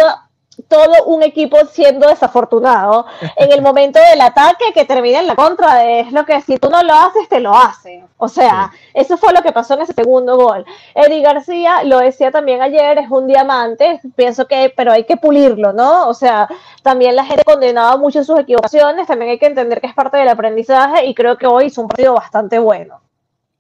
todo 0.68 1.06
un 1.06 1.24
equipo 1.24 1.58
siendo 1.72 2.08
desafortunado 2.08 3.06
en 3.36 3.52
el 3.52 3.62
momento 3.62 4.00
del 4.00 4.22
ataque 4.22 4.66
que 4.74 4.86
termina 4.86 5.20
en 5.20 5.28
la 5.28 5.36
contra. 5.36 5.86
Es 5.86 6.12
lo 6.12 6.26
que 6.26 6.42
si 6.42 6.58
tú 6.58 6.70
no 6.70 6.82
lo 6.84 6.94
haces, 6.94 7.28
te 7.30 7.40
lo 7.40 7.56
hacen. 7.56 8.06
O 8.18 8.28
sea, 8.28 8.72
eso 8.94 9.18
fue 9.18 9.34
lo 9.34 9.42
que 9.42 9.52
pasó 9.52 9.76
en 9.76 9.82
ese 9.82 9.94
segundo 9.94 10.36
gol. 10.36 10.66
Eddie 10.96 11.22
García, 11.22 11.84
lo 11.84 12.00
decía 12.00 12.32
también 12.32 12.62
ayer, 12.62 12.98
es 12.98 13.10
un 13.10 13.28
diamante. 13.28 14.00
Pienso 14.16 14.48
que, 14.48 14.74
pero 14.76 14.92
hay 14.92 15.04
que 15.04 15.18
pulirlo, 15.18 15.74
¿no? 15.74 16.08
O 16.08 16.14
sea, 16.14 16.48
también 16.82 17.16
la 17.16 17.26
gente 17.26 17.44
condenaba 17.44 17.98
mucho 17.98 18.24
sus 18.24 18.40
equivocaciones. 18.40 19.08
También 19.08 19.32
hay 19.32 19.40
que 19.40 19.46
entender 19.46 19.80
que 19.80 19.88
es 19.88 19.94
parte 19.94 20.18
del 20.18 20.30
aprendizaje 20.30 21.06
y 21.06 21.14
creo 21.14 21.38
que 21.38 21.46
hoy 21.46 21.66
hizo 21.66 21.82
un 21.82 21.88
partido 21.88 22.14
bastante 22.14 22.58
bueno. 22.58 23.02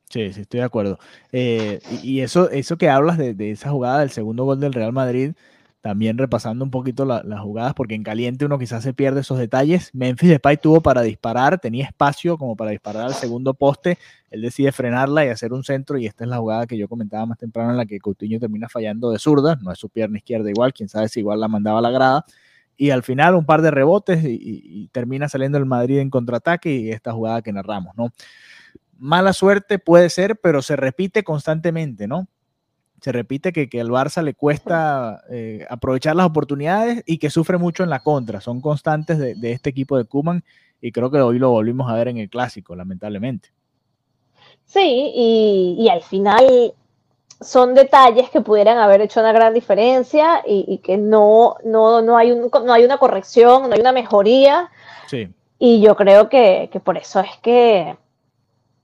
Sí, 0.09 0.31
sí, 0.31 0.41
estoy 0.41 0.61
de 0.61 0.65
acuerdo. 0.65 0.99
Eh, 1.33 1.79
y 2.01 2.21
eso, 2.21 2.49
eso 2.49 2.77
que 2.77 2.89
hablas 2.89 3.17
de, 3.17 3.33
de 3.33 3.51
esa 3.51 3.69
jugada 3.69 3.99
del 3.99 4.09
segundo 4.09 4.45
gol 4.45 4.59
del 4.59 4.73
Real 4.73 4.93
Madrid 4.93 5.33
también 5.81 6.17
repasando 6.17 6.65
un 6.65 6.71
poquito 6.71 7.05
las 7.05 7.39
jugadas, 7.39 7.73
porque 7.73 7.95
en 7.95 8.03
caliente 8.03 8.45
uno 8.45 8.57
quizás 8.57 8.83
se 8.83 8.93
pierde 8.93 9.21
esos 9.21 9.37
detalles. 9.37 9.91
Memphis 9.93 10.29
Depay 10.29 10.57
tuvo 10.57 10.81
para 10.81 11.01
disparar, 11.01 11.59
tenía 11.59 11.85
espacio 11.85 12.37
como 12.37 12.55
para 12.55 12.71
disparar 12.71 13.05
al 13.05 13.13
segundo 13.13 13.53
poste, 13.53 13.97
él 14.29 14.41
decide 14.41 14.71
frenarla 14.71 15.25
y 15.25 15.29
hacer 15.29 15.53
un 15.53 15.63
centro, 15.63 15.97
y 15.97 16.05
esta 16.05 16.23
es 16.23 16.29
la 16.29 16.37
jugada 16.37 16.67
que 16.67 16.77
yo 16.77 16.87
comentaba 16.87 17.25
más 17.25 17.37
temprano 17.37 17.71
en 17.71 17.77
la 17.77 17.85
que 17.85 17.99
Coutinho 17.99 18.39
termina 18.39 18.67
fallando 18.67 19.11
de 19.11 19.19
zurda, 19.19 19.57
no 19.61 19.71
es 19.71 19.79
su 19.79 19.89
pierna 19.89 20.17
izquierda 20.17 20.49
igual, 20.49 20.73
quién 20.73 20.89
sabe 20.89 21.09
si 21.09 21.21
igual 21.21 21.39
la 21.39 21.47
mandaba 21.47 21.79
a 21.79 21.81
la 21.81 21.91
grada, 21.91 22.25
y 22.75 22.89
al 22.89 23.03
final 23.03 23.35
un 23.35 23.45
par 23.45 23.61
de 23.61 23.71
rebotes 23.71 24.23
y, 24.23 24.37
y 24.41 24.87
termina 24.89 25.29
saliendo 25.29 25.57
el 25.57 25.65
Madrid 25.65 25.99
en 25.99 26.09
contraataque 26.09 26.75
y 26.75 26.91
esta 26.91 27.11
jugada 27.13 27.41
que 27.41 27.51
narramos, 27.53 27.95
¿no? 27.95 28.11
Mala 28.99 29.31
suerte 29.33 29.79
puede 29.79 30.09
ser, 30.09 30.39
pero 30.41 30.61
se 30.61 30.75
repite 30.75 31.23
constantemente, 31.23 32.07
¿no? 32.07 32.27
Se 33.01 33.11
repite 33.11 33.53
que, 33.53 33.69
que 33.69 33.79
al 33.79 33.89
Barça 33.89 34.23
le 34.23 34.33
cuesta 34.33 35.21
eh, 35.29 35.65
aprovechar 35.69 36.15
las 36.15 36.25
oportunidades 36.25 37.03
y 37.05 37.19
que 37.19 37.29
sufre 37.29 37.57
mucho 37.57 37.83
en 37.83 37.89
la 37.89 37.99
contra. 37.99 38.41
Son 38.41 38.59
constantes 38.59 39.19
de, 39.19 39.51
este 39.51 39.69
equipo 39.69 39.97
de 39.97 40.05
Kuman 40.05 40.43
y 40.81 40.91
creo 40.91 41.11
que 41.11 41.19
hoy 41.19 41.39
lo 41.39 41.51
volvimos 41.51 41.89
a 41.89 41.95
ver 41.95 42.07
en 42.07 42.17
el 42.17 42.29
clásico, 42.29 42.75
lamentablemente. 42.75 43.49
Sí, 44.65 45.11
y, 45.15 45.87
al 45.89 46.01
final 46.01 46.73
son 47.39 47.73
detalles 47.73 48.29
que 48.29 48.41
pudieran 48.41 48.79
haber 48.79 49.01
hecho 49.01 49.19
una 49.19 49.31
gran 49.31 49.53
diferencia 49.53 50.41
y, 50.45 50.79
que 50.79 50.97
no, 50.97 51.55
no, 51.63 52.01
no, 52.01 52.17
hay 52.17 52.31
un, 52.31 52.49
no 52.65 52.73
hay 52.73 52.83
una 52.83 52.97
corrección, 52.97 53.69
no 53.69 53.75
hay 53.75 53.79
una 53.81 53.91
mejoría. 53.91 54.69
Sí. 55.07 55.29
Y 55.59 55.81
yo 55.81 55.95
creo 55.95 56.29
que, 56.29 56.69
que 56.71 56.79
por 56.79 56.97
eso 56.97 57.19
es 57.19 57.37
que 57.41 57.95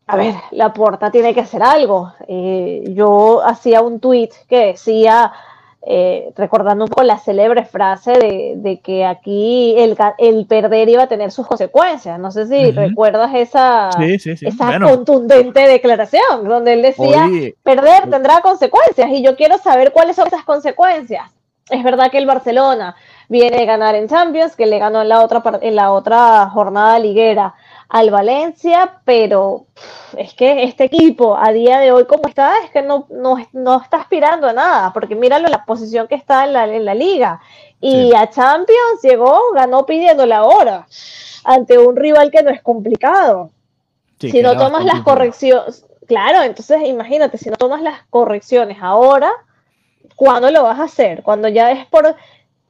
a 0.06 0.16
ver, 0.18 0.36
la 0.52 0.74
puerta 0.74 1.12
tiene 1.12 1.34
que 1.34 1.42
hacer 1.42 1.64
algo. 1.64 2.14
Eh, 2.28 2.84
yo 2.90 3.42
hacía 3.44 3.82
un 3.82 4.00
tweet 4.00 4.32
que 4.50 4.68
decía, 4.68 5.32
eh, 5.86 6.32
recordando 6.36 6.86
un 6.86 6.90
poco 6.90 7.04
la 7.04 7.18
célebre 7.18 7.64
frase 7.64 8.12
de, 8.12 8.82
que 8.84 9.06
aquí 9.06 9.76
el, 9.78 10.46
perder 10.46 10.90
iba 10.90 11.04
a 11.04 11.08
tener 11.08 11.32
sus 11.32 11.48
consecuencias. 11.48 12.20
No 12.20 12.32
sé 12.32 12.48
si 12.48 12.72
recuerdas 12.72 13.32
esa, 13.34 13.90
esa 14.02 14.80
contundente 14.80 15.68
declaración, 15.68 16.48
donde 16.48 16.74
él 16.74 16.82
decía, 16.82 17.30
perder 17.64 18.10
tendrá 18.10 18.42
consecuencias 18.42 19.10
y 19.10 19.24
yo 19.24 19.36
quiero 19.38 19.58
saber 19.58 19.94
cuáles 19.94 20.18
son 20.18 20.28
esas 20.28 20.44
consecuencias. 20.44 21.32
Es 21.70 21.84
verdad 21.84 22.12
que 22.12 22.18
el 22.18 22.26
Barcelona 22.26 22.96
viene 23.30 23.58
de 23.58 23.66
ganar 23.66 23.96
en 23.96 24.10
Champions, 24.10 24.56
que 24.56 24.66
le 24.66 24.80
ganó 24.80 25.02
en 25.02 25.10
la 25.10 25.24
otra, 25.24 25.42
en 25.62 25.76
la 25.76 25.92
otra 25.92 26.50
jornada 26.50 27.00
liguera 27.00 27.56
al 27.90 28.10
Valencia, 28.10 29.00
pero 29.06 29.66
es 30.18 30.34
que 30.34 30.64
este 30.64 30.86
equipo 30.86 31.38
a 31.38 31.52
día 31.52 31.80
de 31.80 31.92
hoy 31.92 32.06
como 32.06 32.28
está, 32.28 32.54
es 32.64 32.72
que 32.72 32.82
no, 32.82 33.08
no, 33.10 33.38
está 33.80 33.98
aspirando 33.98 34.48
a 34.48 34.54
nada, 34.54 34.92
porque 34.94 35.16
míralo 35.16 35.48
la 35.48 35.64
posición 35.64 36.08
que 36.08 36.16
está 36.16 36.46
en 36.46 36.54
la, 36.54 36.66
en 36.66 36.86
la 36.86 36.96
liga. 36.96 37.40
Y 37.80 38.14
a 38.16 38.30
Champions 38.30 39.02
llegó, 39.04 39.40
ganó 39.54 39.86
pidiendo 39.86 40.26
la 40.26 40.44
hora 40.44 40.88
ante 41.44 41.78
un 41.78 41.96
rival 41.96 42.32
que 42.32 42.42
no 42.42 42.50
es 42.50 42.62
complicado. 42.62 43.52
si 44.20 44.42
no 44.42 44.58
tomas 44.58 44.86
las 44.86 45.02
correcciones, 45.02 45.86
claro, 46.08 46.42
entonces 46.42 46.82
imagínate, 46.88 47.38
si 47.38 47.50
no 47.50 47.58
tomas 47.58 47.82
las 47.82 48.04
correcciones 48.10 48.78
ahora, 48.82 49.32
¿cuándo 50.16 50.52
lo 50.52 50.64
vas 50.64 50.80
a 50.80 50.84
hacer? 50.86 51.24
Cuando 51.24 51.48
ya 51.48 51.72
es 51.72 51.86
por 51.88 52.16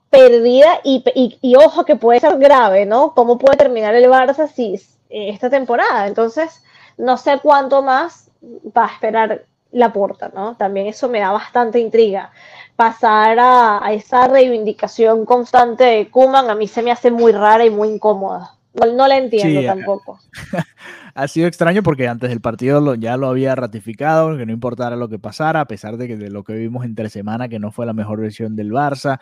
perdida 0.09 0.79
y, 0.83 1.03
y, 1.15 1.37
y, 1.41 1.55
ojo 1.55 1.85
que 1.85 1.95
puede 1.95 2.19
ser 2.19 2.37
grave, 2.37 2.85
¿no? 2.85 3.13
¿Cómo 3.15 3.39
puede 3.39 3.57
terminar 3.57 3.95
el 3.95 4.05
Barça 4.05 4.47
si, 4.47 4.77
esta 5.13 5.49
temporada. 5.49 6.07
Entonces, 6.07 6.63
no 6.97 7.17
sé 7.17 7.39
cuánto 7.41 7.81
más 7.81 8.29
va 8.75 8.85
a 8.85 8.93
esperar 8.93 9.45
la 9.71 9.91
puerta, 9.91 10.31
¿no? 10.33 10.55
También 10.55 10.87
eso 10.87 11.09
me 11.09 11.19
da 11.19 11.31
bastante 11.31 11.79
intriga. 11.79 12.31
Pasar 12.75 13.37
a, 13.39 13.81
esa 13.91 14.27
reivindicación 14.27 15.25
constante 15.25 15.83
de 15.83 16.09
Kuman 16.09 16.49
a 16.49 16.55
mí 16.55 16.67
se 16.67 16.81
me 16.81 16.91
hace 16.91 17.11
muy 17.11 17.31
rara 17.31 17.65
y 17.65 17.69
muy 17.69 17.89
incómoda. 17.89 18.55
No, 18.73 19.07
la 19.07 19.17
entiendo 19.17 19.63
tampoco. 19.65 20.19
ha 21.15 21.27
sido 21.27 21.47
extraño 21.47 21.83
porque 21.83 22.07
antes 22.07 22.29
del 22.29 22.41
partido 22.41 22.95
ya 22.95 23.17
lo 23.17 23.27
había 23.27 23.55
ratificado, 23.55 24.35
que 24.37 24.45
no 24.45 24.51
importara 24.51 24.95
lo 24.95 25.09
que 25.09 25.19
pasara, 25.19 25.61
a 25.61 25.67
pesar 25.67 25.97
de 25.97 26.07
que 26.07 26.17
de 26.17 26.29
lo 26.29 26.43
que 26.43 26.53
vimos 26.53 26.85
entre 26.85 27.09
semana, 27.09 27.49
que 27.49 27.59
no 27.59 27.71
fue 27.71 27.85
la 27.85 27.93
mejor 27.93 28.19
versión 28.19 28.55
del 28.55 28.71
Barça. 28.71 29.19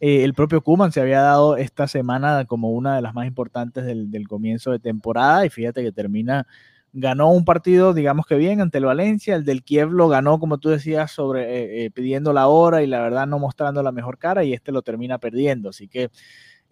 Eh, 0.00 0.24
el 0.24 0.34
propio 0.34 0.62
Kuman 0.62 0.92
se 0.92 1.00
había 1.00 1.20
dado 1.20 1.56
esta 1.56 1.86
semana 1.86 2.44
como 2.46 2.70
una 2.70 2.96
de 2.96 3.02
las 3.02 3.14
más 3.14 3.26
importantes 3.26 3.84
del, 3.84 4.28
comienzo 4.28 4.70
de 4.70 4.78
temporada 4.78 5.46
y 5.46 5.50
fíjate 5.50 5.82
que 5.82 5.92
termina, 5.92 6.46
ganó 6.92 7.30
un 7.30 7.44
partido, 7.44 7.92
digamos 7.92 8.26
que 8.26 8.36
bien, 8.36 8.60
ante 8.60 8.78
el 8.78 8.86
Valencia, 8.86 9.36
el 9.36 9.44
del 9.44 9.62
Kiev 9.62 9.90
lo 9.90 10.08
ganó, 10.08 10.38
como 10.40 10.58
tú 10.58 10.70
decías, 10.70 11.10
sobre 11.10 11.42
eh, 11.42 11.84
eh, 11.84 11.90
pidiendo 11.90 12.32
la 12.32 12.48
hora 12.48 12.82
y 12.82 12.86
la 12.86 13.00
verdad 13.00 13.26
no 13.26 13.38
mostrando 13.38 13.82
la 13.82 13.92
mejor 13.92 14.18
cara 14.18 14.44
y 14.44 14.52
este 14.52 14.72
lo 14.72 14.82
termina 14.82 15.18
perdiendo, 15.18 15.68
así 15.70 15.88
que 15.88 16.10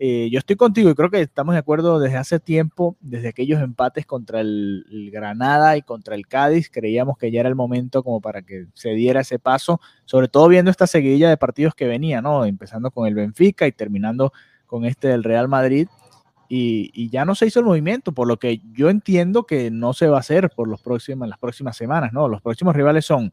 eh, 0.05 0.31
yo 0.33 0.41
estoy 0.41 0.57
contigo 0.57 0.91
y 0.91 0.97
creo 0.97 1.11
que 1.11 1.21
estamos 1.21 1.55
de 1.55 1.61
acuerdo 1.61 2.01
desde 2.01 2.17
hace 2.17 2.41
tiempo, 2.41 2.97
desde 3.01 3.29
aquellos 3.29 3.63
empates 3.63 4.05
contra 4.05 4.41
el, 4.41 4.85
Granada 5.13 5.77
y 5.77 5.83
contra 5.83 6.17
el 6.17 6.27
Cádiz, 6.27 6.69
creíamos 6.69 7.17
que 7.17 7.31
ya 7.31 7.39
era 7.39 7.49
el 7.49 7.55
momento 7.55 8.03
como 8.03 8.21
para 8.21 8.43
que 8.43 8.67
se 8.75 8.91
diera 8.95 9.21
ese 9.21 9.39
paso, 9.39 9.81
sobre 10.05 10.27
todo 10.27 10.49
viendo 10.49 10.73
esta 10.73 10.89
seguidilla 10.89 11.31
de 11.31 11.37
partidos 11.37 11.77
que 11.77 11.87
venía, 11.87 12.21
¿no? 12.21 12.45
Empezando 12.45 12.91
con 12.91 13.07
el 13.07 13.15
Benfica 13.15 13.69
y 13.69 13.71
terminando 13.71 14.33
con 14.67 14.87
este 14.87 15.07
del 15.07 15.23
Real 15.23 15.47
Madrid. 15.47 15.87
y, 16.49 17.09
ya 17.11 17.25
no 17.25 17.37
se 17.37 17.47
hizo 17.47 17.61
el 17.61 17.67
movimiento, 17.67 18.11
por 18.11 18.27
lo 18.27 18.39
que 18.39 18.61
yo 18.73 18.91
entiendo 18.91 19.45
que 19.45 19.71
no 19.71 19.93
se 19.93 20.09
va 20.09 20.17
a 20.17 20.21
hacer 20.21 20.51
por 20.51 20.67
los 20.67 20.83
las 20.85 21.39
próximas 21.39 21.77
semanas, 21.77 22.13
¿no? 22.13 22.27
Los 22.27 22.43
próximos 22.43 22.75
rivales 22.75 23.05
son 23.05 23.33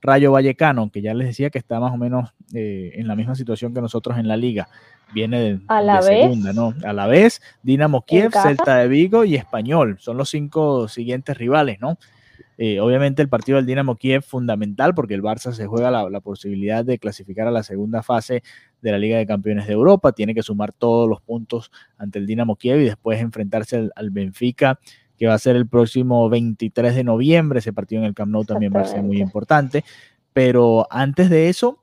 Rayo 0.00 0.32
Vallecano, 0.32 0.90
que 0.90 1.02
ya 1.02 1.14
les 1.14 1.28
decía 1.28 1.50
que 1.50 1.58
está 1.58 1.80
más 1.80 1.92
o 1.92 1.96
menos 1.96 2.32
eh, 2.54 2.92
en 2.94 3.08
la 3.08 3.16
misma 3.16 3.34
situación 3.34 3.74
que 3.74 3.80
nosotros 3.80 4.18
en 4.18 4.28
la 4.28 4.36
liga. 4.36 4.68
Viene 5.12 5.40
de, 5.40 5.60
¿A 5.68 5.80
la 5.80 6.02
segunda, 6.02 6.52
¿no? 6.52 6.74
A 6.84 6.92
la 6.92 7.06
vez, 7.06 7.40
Dinamo 7.62 8.02
Kiev, 8.02 8.30
Celta 8.32 8.76
de 8.76 8.88
Vigo 8.88 9.24
y 9.24 9.36
Español. 9.36 9.96
Son 10.00 10.16
los 10.16 10.28
cinco 10.28 10.86
siguientes 10.86 11.36
rivales, 11.36 11.80
¿no? 11.80 11.98
Eh, 12.60 12.80
obviamente 12.80 13.22
el 13.22 13.28
partido 13.28 13.56
del 13.56 13.66
Dinamo 13.66 13.94
Kiev 13.94 14.22
fundamental 14.22 14.92
porque 14.92 15.14
el 15.14 15.22
Barça 15.22 15.52
se 15.52 15.66
juega 15.66 15.92
la, 15.92 16.20
posibilidad 16.20 16.84
de 16.84 16.98
clasificar 16.98 17.46
a 17.46 17.52
la 17.52 17.62
segunda 17.62 18.02
fase 18.02 18.42
de 18.82 18.90
la 18.90 18.98
Liga 18.98 19.16
de 19.16 19.26
Campeones 19.26 19.68
de 19.68 19.74
Europa, 19.74 20.10
tiene 20.10 20.34
que 20.34 20.42
sumar 20.42 20.72
todos 20.72 21.08
los 21.08 21.20
puntos 21.20 21.70
ante 21.98 22.18
el 22.18 22.26
Dinamo 22.26 22.56
Kiev 22.56 22.80
y 22.80 22.84
después 22.84 23.20
enfrentarse 23.20 23.88
al, 23.94 24.10
Benfica 24.10 24.80
que 25.18 25.26
va 25.26 25.34
a 25.34 25.38
ser 25.38 25.56
el 25.56 25.66
próximo 25.66 26.28
23 26.28 26.94
de 26.94 27.04
noviembre, 27.04 27.58
ese 27.58 27.72
partido 27.72 28.02
en 28.02 28.08
el 28.08 28.14
Camp 28.14 28.30
Nou 28.30 28.44
también 28.44 28.72
va 28.74 28.80
a 28.80 28.84
ser 28.84 29.02
muy 29.02 29.20
importante, 29.20 29.84
pero 30.32 30.86
antes 30.90 31.28
de 31.28 31.48
eso, 31.48 31.82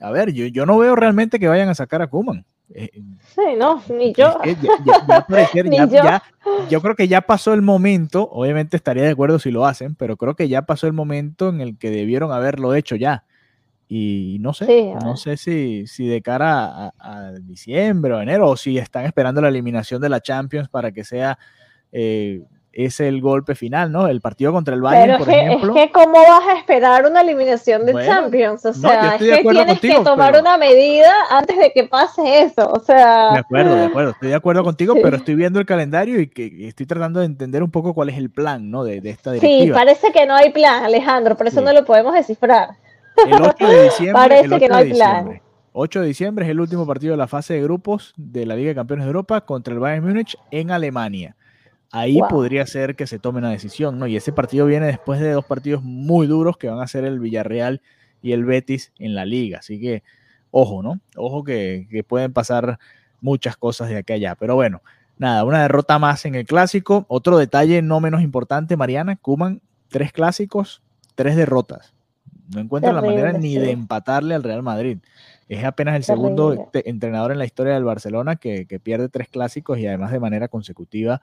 a 0.00 0.10
ver, 0.10 0.32
yo, 0.32 0.46
yo 0.46 0.64
no 0.64 0.78
veo 0.78 0.96
realmente 0.96 1.38
que 1.38 1.48
vayan 1.48 1.68
a 1.68 1.74
sacar 1.74 2.02
a 2.02 2.06
Kuman. 2.06 2.44
Eh, 2.72 2.90
sí, 3.34 3.42
no, 3.58 3.82
ni 3.88 4.12
yo. 4.14 4.38
yo. 6.70 6.80
creo 6.80 6.96
que 6.96 7.08
ya 7.08 7.20
pasó 7.20 7.52
el 7.52 7.62
momento, 7.62 8.28
obviamente 8.30 8.76
estaría 8.76 9.02
de 9.02 9.10
acuerdo 9.10 9.38
si 9.38 9.50
lo 9.50 9.66
hacen, 9.66 9.94
pero 9.94 10.16
creo 10.16 10.34
que 10.34 10.48
ya 10.48 10.62
pasó 10.62 10.86
el 10.86 10.92
momento 10.92 11.50
en 11.50 11.60
el 11.60 11.78
que 11.78 11.90
debieron 11.90 12.32
haberlo 12.32 12.74
hecho 12.74 12.96
ya. 12.96 13.24
Y 13.86 14.38
no 14.40 14.54
sé, 14.54 14.94
no 15.02 15.16
sé 15.16 15.36
si, 15.36 15.86
si 15.86 16.06
de 16.06 16.22
cara 16.22 16.92
a, 16.98 17.32
diciembre 17.42 18.14
o 18.14 18.20
enero, 18.20 18.48
o 18.48 18.56
si 18.56 18.78
están 18.78 19.04
esperando 19.04 19.42
la 19.42 19.48
eliminación 19.48 20.00
de 20.00 20.08
la 20.08 20.20
Champions 20.20 20.68
para 20.68 20.90
que 20.90 21.04
sea 21.04 21.38
eh, 21.94 22.42
es 22.74 22.98
el 22.98 23.20
golpe 23.20 23.54
final, 23.54 23.92
¿no? 23.92 24.08
El 24.08 24.20
partido 24.20 24.52
contra 24.52 24.74
el 24.74 24.82
Bayern, 24.82 25.18
por 25.18 25.30
ejemplo. 25.30 25.76
Es 25.76 25.86
que, 25.86 25.92
¿cómo 25.92 26.14
vas 26.14 26.48
a 26.48 26.58
esperar 26.58 27.06
una 27.06 27.20
eliminación 27.20 27.86
de 27.86 27.92
Champions? 28.04 28.66
O 28.66 28.72
sea, 28.72 29.14
es 29.14 29.20
que 29.20 29.42
tienes 29.42 29.80
que 29.80 30.00
tomar 30.02 30.38
una 30.38 30.58
medida 30.58 31.12
antes 31.30 31.56
de 31.56 31.72
que 31.72 31.84
pase 31.84 32.42
eso. 32.42 32.68
O 32.68 32.80
sea. 32.80 33.32
De 33.32 33.38
acuerdo, 33.38 33.76
de 33.76 33.84
acuerdo. 33.84 34.10
Estoy 34.10 34.28
de 34.30 34.34
acuerdo 34.34 34.64
contigo, 34.64 34.94
pero 35.00 35.16
estoy 35.16 35.36
viendo 35.36 35.60
el 35.60 35.66
calendario 35.66 36.20
y 36.20 36.26
que 36.26 36.66
estoy 36.66 36.86
tratando 36.86 37.20
de 37.20 37.26
entender 37.26 37.62
un 37.62 37.70
poco 37.70 37.94
cuál 37.94 38.08
es 38.08 38.18
el 38.18 38.30
plan, 38.30 38.70
¿no? 38.70 38.82
De, 38.82 38.98
esta 39.04 39.32
directiva. 39.32 39.64
Sí, 39.64 39.70
parece 39.72 40.12
que 40.12 40.26
no 40.26 40.34
hay 40.34 40.50
plan, 40.50 40.82
Alejandro, 40.82 41.36
por 41.36 41.46
eso 41.46 41.60
no 41.60 41.72
lo 41.72 41.84
podemos 41.84 42.12
descifrar. 42.14 42.70
El 43.24 43.40
8 43.40 43.68
de 43.68 43.84
diciembre. 43.84 44.12
parece 44.14 44.58
que 44.58 44.68
no 44.68 44.74
hay 44.74 44.92
plan. 44.92 45.40
8 45.72 46.00
de 46.00 46.06
diciembre 46.08 46.44
es 46.44 46.50
el 46.50 46.58
último 46.58 46.86
partido 46.86 47.12
de 47.12 47.18
la 47.18 47.28
fase 47.28 47.54
de 47.54 47.62
grupos 47.62 48.14
de 48.16 48.46
la 48.46 48.56
Liga 48.56 48.70
de 48.70 48.74
Campeones 48.74 49.04
de 49.04 49.08
Europa 49.08 49.40
contra 49.42 49.72
el 49.72 49.80
Bayern 49.80 50.04
Múnich 50.04 50.36
en 50.50 50.72
Alemania 50.72 51.36
ahí 51.94 52.18
podría 52.28 52.66
ser 52.66 52.96
que 52.96 53.06
se 53.06 53.20
tome 53.20 53.38
una 53.38 53.50
decisión, 53.50 53.98
¿no? 54.00 54.08
Y 54.08 54.16
ese 54.16 54.32
partido 54.32 54.66
viene 54.66 54.86
después 54.86 55.20
de 55.20 55.30
dos 55.30 55.44
partidos 55.44 55.82
muy 55.84 56.26
duros 56.26 56.56
que 56.56 56.68
van 56.68 56.80
a 56.80 56.88
ser 56.88 57.04
el 57.04 57.20
Villarreal 57.20 57.80
y 58.20 58.32
el 58.32 58.44
Betis 58.44 58.92
en 58.98 59.14
la 59.14 59.24
liga. 59.24 59.60
Así 59.60 59.80
que, 59.80 60.02
ojo, 60.50 60.82
¿no? 60.82 61.00
Ojo 61.14 61.44
que, 61.44 62.04
pueden 62.08 62.32
pasar 62.32 62.80
muchas 63.20 63.56
cosas 63.56 63.88
de 63.90 63.98
aquí 63.98 64.12
a 64.12 64.16
allá. 64.16 64.34
Pero 64.34 64.56
bueno, 64.56 64.82
nada, 65.18 65.44
una 65.44 65.62
derrota 65.62 66.00
más 66.00 66.24
en 66.24 66.34
el 66.34 66.46
clásico. 66.46 67.06
Otro 67.08 67.38
detalle 67.38 67.80
no 67.80 68.00
menos 68.00 68.22
importante, 68.22 68.76
Mariana, 68.76 69.14
Kuman, 69.14 69.62
tres 69.88 70.12
clásicos, 70.12 70.82
tres 71.14 71.36
derrotas. 71.36 71.94
No 72.52 72.60
encuentra 72.60 72.92
la 72.92 73.02
manera 73.02 73.32
ni 73.32 73.56
de 73.56 73.70
empatarle 73.70 74.34
al 74.34 74.42
Real 74.42 74.64
Madrid. 74.64 74.98
Es 75.48 75.64
apenas 75.64 75.94
el 75.94 76.02
segundo 76.02 76.70
entrenador 76.72 77.30
en 77.30 77.38
la 77.38 77.44
historia 77.44 77.74
del 77.74 77.84
Barcelona 77.84 78.34
que, 78.34 78.66
que, 78.66 78.80
pierde 78.80 79.08
tres 79.08 79.28
clásicos 79.28 79.78
y 79.78 79.86
además 79.86 80.10
de 80.10 80.20
manera 80.20 80.48
consecutiva 80.48 81.22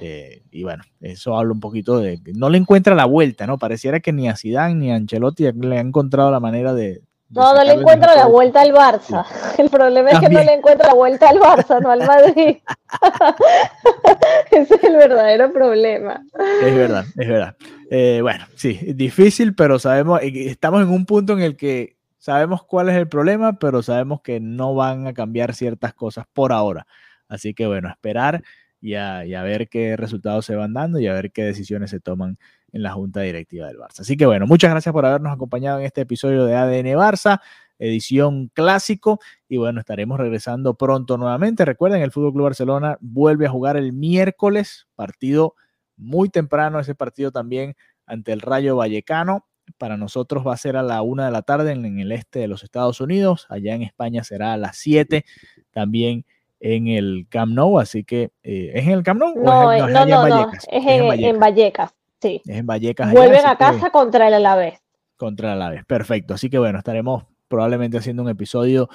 eh, 0.00 0.42
y 0.50 0.62
bueno, 0.62 0.84
eso 1.00 1.36
habla 1.36 1.52
un 1.52 1.60
poquito 1.60 1.98
de 1.98 2.22
que 2.22 2.32
no 2.32 2.48
le 2.48 2.58
encuentra 2.58 2.94
la 2.94 3.04
vuelta, 3.04 3.46
¿no? 3.46 3.58
Pareciera 3.58 4.00
que 4.00 4.12
ni 4.12 4.28
a 4.28 4.36
Zidane 4.36 4.74
ni 4.74 4.92
a 4.92 4.96
Ancelotti 4.96 5.50
le 5.52 5.78
han 5.78 5.88
encontrado 5.88 6.30
la 6.30 6.40
manera 6.40 6.74
de. 6.74 7.02
no, 7.30 7.54
no 7.54 7.64
le 7.64 7.72
encuentra 7.72 8.14
la 8.14 8.26
vuelta 8.26 8.60
al 8.60 8.72
Barça. 8.72 9.24
El 9.58 9.70
problema 9.70 10.10
es 10.10 10.20
que 10.20 10.28
no 10.28 10.42
le 10.42 10.54
encuentra 10.54 10.88
la 10.88 10.94
vuelta 10.94 11.28
al 11.28 11.38
Barça, 11.38 11.80
no 11.80 11.90
al 11.90 12.06
Madrid. 12.06 12.58
Ese 14.50 14.74
es 14.74 14.84
el 14.84 14.96
verdadero 14.96 15.52
problema. 15.52 16.22
Es 16.62 16.74
verdad, 16.74 17.04
es 17.16 17.28
verdad. 17.28 17.56
Eh, 17.90 18.20
bueno, 18.22 18.46
sí, 18.54 18.78
difícil, 18.94 19.54
pero 19.54 19.78
sabemos, 19.78 20.22
eh, 20.22 20.48
estamos 20.48 20.82
en 20.82 20.88
un 20.88 21.06
punto 21.06 21.32
en 21.34 21.40
el 21.40 21.56
que 21.56 21.96
sabemos 22.18 22.62
cuál 22.64 22.88
es 22.88 22.96
el 22.96 23.08
problema, 23.08 23.58
pero 23.58 23.82
sabemos 23.82 24.20
que 24.22 24.40
no 24.40 24.74
van 24.74 25.06
a 25.06 25.14
cambiar 25.14 25.54
ciertas 25.54 25.94
cosas 25.94 26.26
por 26.32 26.52
ahora. 26.52 26.86
Así 27.28 27.52
que 27.52 27.66
bueno, 27.66 27.88
esperar 27.88 28.42
y 28.80 28.94
a, 28.94 29.42
ver 29.42 29.68
qué 29.68 29.96
resultados 29.96 30.46
se 30.46 30.54
van 30.54 30.72
dando 30.72 31.00
y 31.00 31.06
a 31.06 31.12
ver 31.12 31.32
qué 31.32 31.42
decisiones 31.42 31.90
se 31.90 32.00
toman 32.00 32.38
en 32.72 32.82
la 32.82 32.92
junta 32.92 33.20
directiva 33.20 33.66
del 33.66 33.78
Barça. 33.78 34.00
Así 34.00 34.16
que 34.16 34.26
bueno, 34.26 34.46
muchas 34.46 34.70
gracias 34.70 34.92
por 34.92 35.04
habernos 35.04 35.32
acompañado 35.32 35.78
en 35.80 35.86
este 35.86 36.02
episodio 36.02 36.44
de 36.44 36.54
ADN 36.54 36.96
Barça, 36.96 37.40
edición 37.78 38.48
clásico. 38.48 39.20
Y 39.48 39.56
bueno, 39.56 39.80
estaremos 39.80 40.18
regresando 40.18 40.74
pronto 40.74 41.16
nuevamente. 41.16 41.64
Recuerden, 41.64 42.02
el 42.02 42.12
Fútbol 42.12 42.32
Club 42.32 42.44
Barcelona 42.44 42.98
vuelve 43.00 43.46
a 43.46 43.50
jugar 43.50 43.76
el 43.76 43.92
miércoles, 43.92 44.86
partido 44.94 45.54
muy 45.96 46.28
temprano, 46.28 46.78
ese 46.78 46.94
partido 46.94 47.32
también 47.32 47.74
ante 48.06 48.32
el 48.32 48.40
Rayo 48.40 48.76
Vallecano. 48.76 49.46
Para 49.76 49.98
nosotros 49.98 50.46
va 50.46 50.54
a 50.54 50.56
ser 50.56 50.76
a 50.76 50.82
la 50.82 51.02
una 51.02 51.26
de 51.26 51.32
la 51.32 51.42
tarde 51.42 51.72
en, 51.72 51.98
el 51.98 52.12
este 52.12 52.38
de 52.38 52.48
los 52.48 52.62
Estados 52.62 53.00
Unidos. 53.00 53.46
Allá 53.50 53.74
en 53.74 53.82
España 53.82 54.24
será 54.24 54.54
a 54.54 54.56
las 54.56 54.78
7. 54.78 55.24
También 55.72 56.24
en 56.60 56.88
el 56.88 57.26
Camp 57.28 57.52
Nou, 57.52 57.78
así 57.78 58.04
que 58.04 58.30
eh, 58.42 58.72
¿es 58.74 58.86
en 58.86 58.92
el 58.92 59.02
Camp 59.02 59.20
Nou? 59.20 59.34
No, 59.36 59.72
es, 59.72 59.82
en, 59.82 59.92
no, 59.92 60.06
no, 60.06 60.22
Vallecas? 60.22 60.66
es, 60.70 60.86
en, 60.86 61.38
Vallecas. 61.38 61.94
sí. 62.20 62.42
Es 62.44 62.56
en 62.56 62.66
Vallecas. 62.66 63.12
Vuelven 63.12 63.46
a 63.46 63.56
casa 63.56 63.90
contra 63.90 64.28
el 64.28 64.34
Alavés. 64.34 64.80
Contra 65.16 65.52
el 65.52 65.54
Alavés, 65.54 65.84
perfecto. 65.84 66.34
Así 66.34 66.50
que 66.50 66.58
bueno, 66.58 66.78
estaremos 66.78 67.24
probablemente 67.48 67.98
haciendo 67.98 68.22
un 68.22 68.28
episodio 68.28 68.88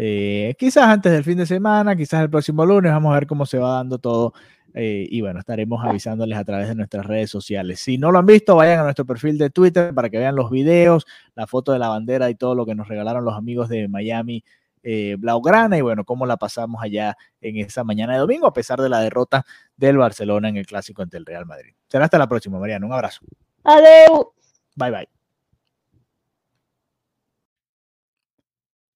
eh, 0.00 0.54
quizás 0.56 0.84
antes 0.84 1.10
del 1.10 1.24
fin 1.24 1.38
de 1.38 1.44
semana, 1.44 1.96
quizás 1.96 2.22
el 2.22 2.30
próximo 2.30 2.64
lunes, 2.64 2.92
vamos 2.92 3.10
a 3.10 3.14
ver 3.14 3.26
cómo 3.26 3.44
se 3.46 3.58
va 3.58 3.74
dando 3.74 3.98
todo. 3.98 4.32
Eh, 4.72 5.08
y 5.10 5.22
bueno, 5.22 5.40
estaremos 5.40 5.84
avisándoles 5.84 6.38
a 6.38 6.44
través 6.44 6.68
de 6.68 6.76
nuestras 6.76 7.04
redes 7.04 7.30
sociales. 7.30 7.80
Si 7.80 7.98
no 7.98 8.12
lo 8.12 8.20
han 8.20 8.26
visto, 8.26 8.54
vayan 8.54 8.78
a 8.78 8.84
nuestro 8.84 9.04
perfil 9.04 9.38
de 9.38 9.50
Twitter 9.50 9.92
para 9.92 10.08
que 10.08 10.18
vean 10.18 10.36
los 10.36 10.52
videos, 10.52 11.04
la 11.34 11.48
foto 11.48 11.72
de 11.72 11.80
la 11.80 11.88
bandera 11.88 12.30
y 12.30 12.36
todo 12.36 12.54
lo 12.54 12.64
que 12.64 12.76
nos 12.76 12.86
regalaron 12.86 13.24
los 13.24 13.34
amigos 13.34 13.68
de 13.68 13.88
Miami 13.88 14.44
eh, 14.82 15.16
Blaugrana 15.18 15.76
y 15.78 15.80
bueno, 15.80 16.04
cómo 16.04 16.26
la 16.26 16.36
pasamos 16.36 16.82
allá 16.82 17.16
en 17.40 17.58
esa 17.58 17.84
mañana 17.84 18.14
de 18.14 18.20
domingo 18.20 18.46
a 18.46 18.52
pesar 18.52 18.80
de 18.80 18.88
la 18.88 19.00
derrota 19.00 19.44
del 19.76 19.98
Barcelona 19.98 20.48
en 20.48 20.56
el 20.56 20.66
clásico 20.66 21.02
ante 21.02 21.16
el 21.16 21.26
Real 21.26 21.46
Madrid. 21.46 21.74
Será 21.88 22.04
hasta 22.04 22.18
la 22.18 22.28
próxima, 22.28 22.58
Mariano. 22.58 22.86
Un 22.86 22.92
abrazo. 22.92 23.20
Adiós. 23.64 24.28
Bye 24.76 24.90
bye. 24.90 25.08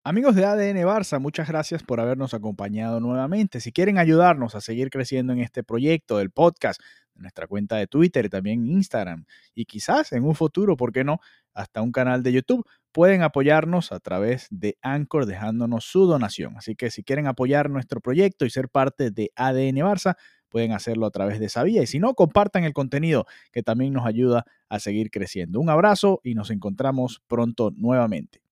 Amigos 0.04 0.34
de 0.34 0.44
ADN 0.44 0.84
Barça, 0.84 1.20
muchas 1.20 1.46
gracias 1.46 1.84
por 1.84 2.00
habernos 2.00 2.34
acompañado 2.34 2.98
nuevamente. 2.98 3.60
Si 3.60 3.70
quieren 3.70 3.98
ayudarnos 3.98 4.56
a 4.56 4.60
seguir 4.60 4.90
creciendo 4.90 5.32
en 5.32 5.38
este 5.38 5.62
proyecto 5.62 6.18
del 6.18 6.32
podcast, 6.32 6.80
nuestra 7.14 7.46
cuenta 7.46 7.76
de 7.76 7.86
Twitter 7.86 8.28
también 8.28 8.66
Instagram, 8.66 9.24
y 9.54 9.64
quizás 9.66 10.12
en 10.12 10.24
un 10.24 10.34
futuro, 10.34 10.76
¿por 10.76 10.92
qué 10.92 11.04
no?, 11.04 11.20
hasta 11.54 11.82
un 11.82 11.92
canal 11.92 12.22
de 12.22 12.32
YouTube, 12.32 12.66
pueden 12.92 13.22
apoyarnos 13.22 13.92
a 13.92 14.00
través 14.00 14.46
de 14.50 14.78
Anchor 14.82 15.26
dejándonos 15.26 15.84
su 15.84 16.06
donación. 16.06 16.56
Así 16.56 16.74
que 16.76 16.90
si 16.90 17.02
quieren 17.02 17.26
apoyar 17.26 17.70
nuestro 17.70 18.00
proyecto 18.00 18.44
y 18.46 18.50
ser 18.50 18.68
parte 18.68 19.10
de 19.10 19.32
ADN 19.36 19.76
Barça, 19.76 20.16
pueden 20.48 20.72
hacerlo 20.72 21.06
a 21.06 21.10
través 21.10 21.40
de 21.40 21.46
esa 21.46 21.62
vía. 21.62 21.82
Y 21.82 21.86
si 21.86 21.98
no, 21.98 22.14
compartan 22.14 22.64
el 22.64 22.72
contenido 22.72 23.26
que 23.52 23.62
también 23.62 23.92
nos 23.92 24.06
ayuda 24.06 24.44
a 24.68 24.78
seguir 24.78 25.10
creciendo. 25.10 25.60
Un 25.60 25.70
abrazo 25.70 26.20
y 26.22 26.34
nos 26.34 26.50
encontramos 26.50 27.22
pronto 27.26 27.70
nuevamente. 27.76 28.42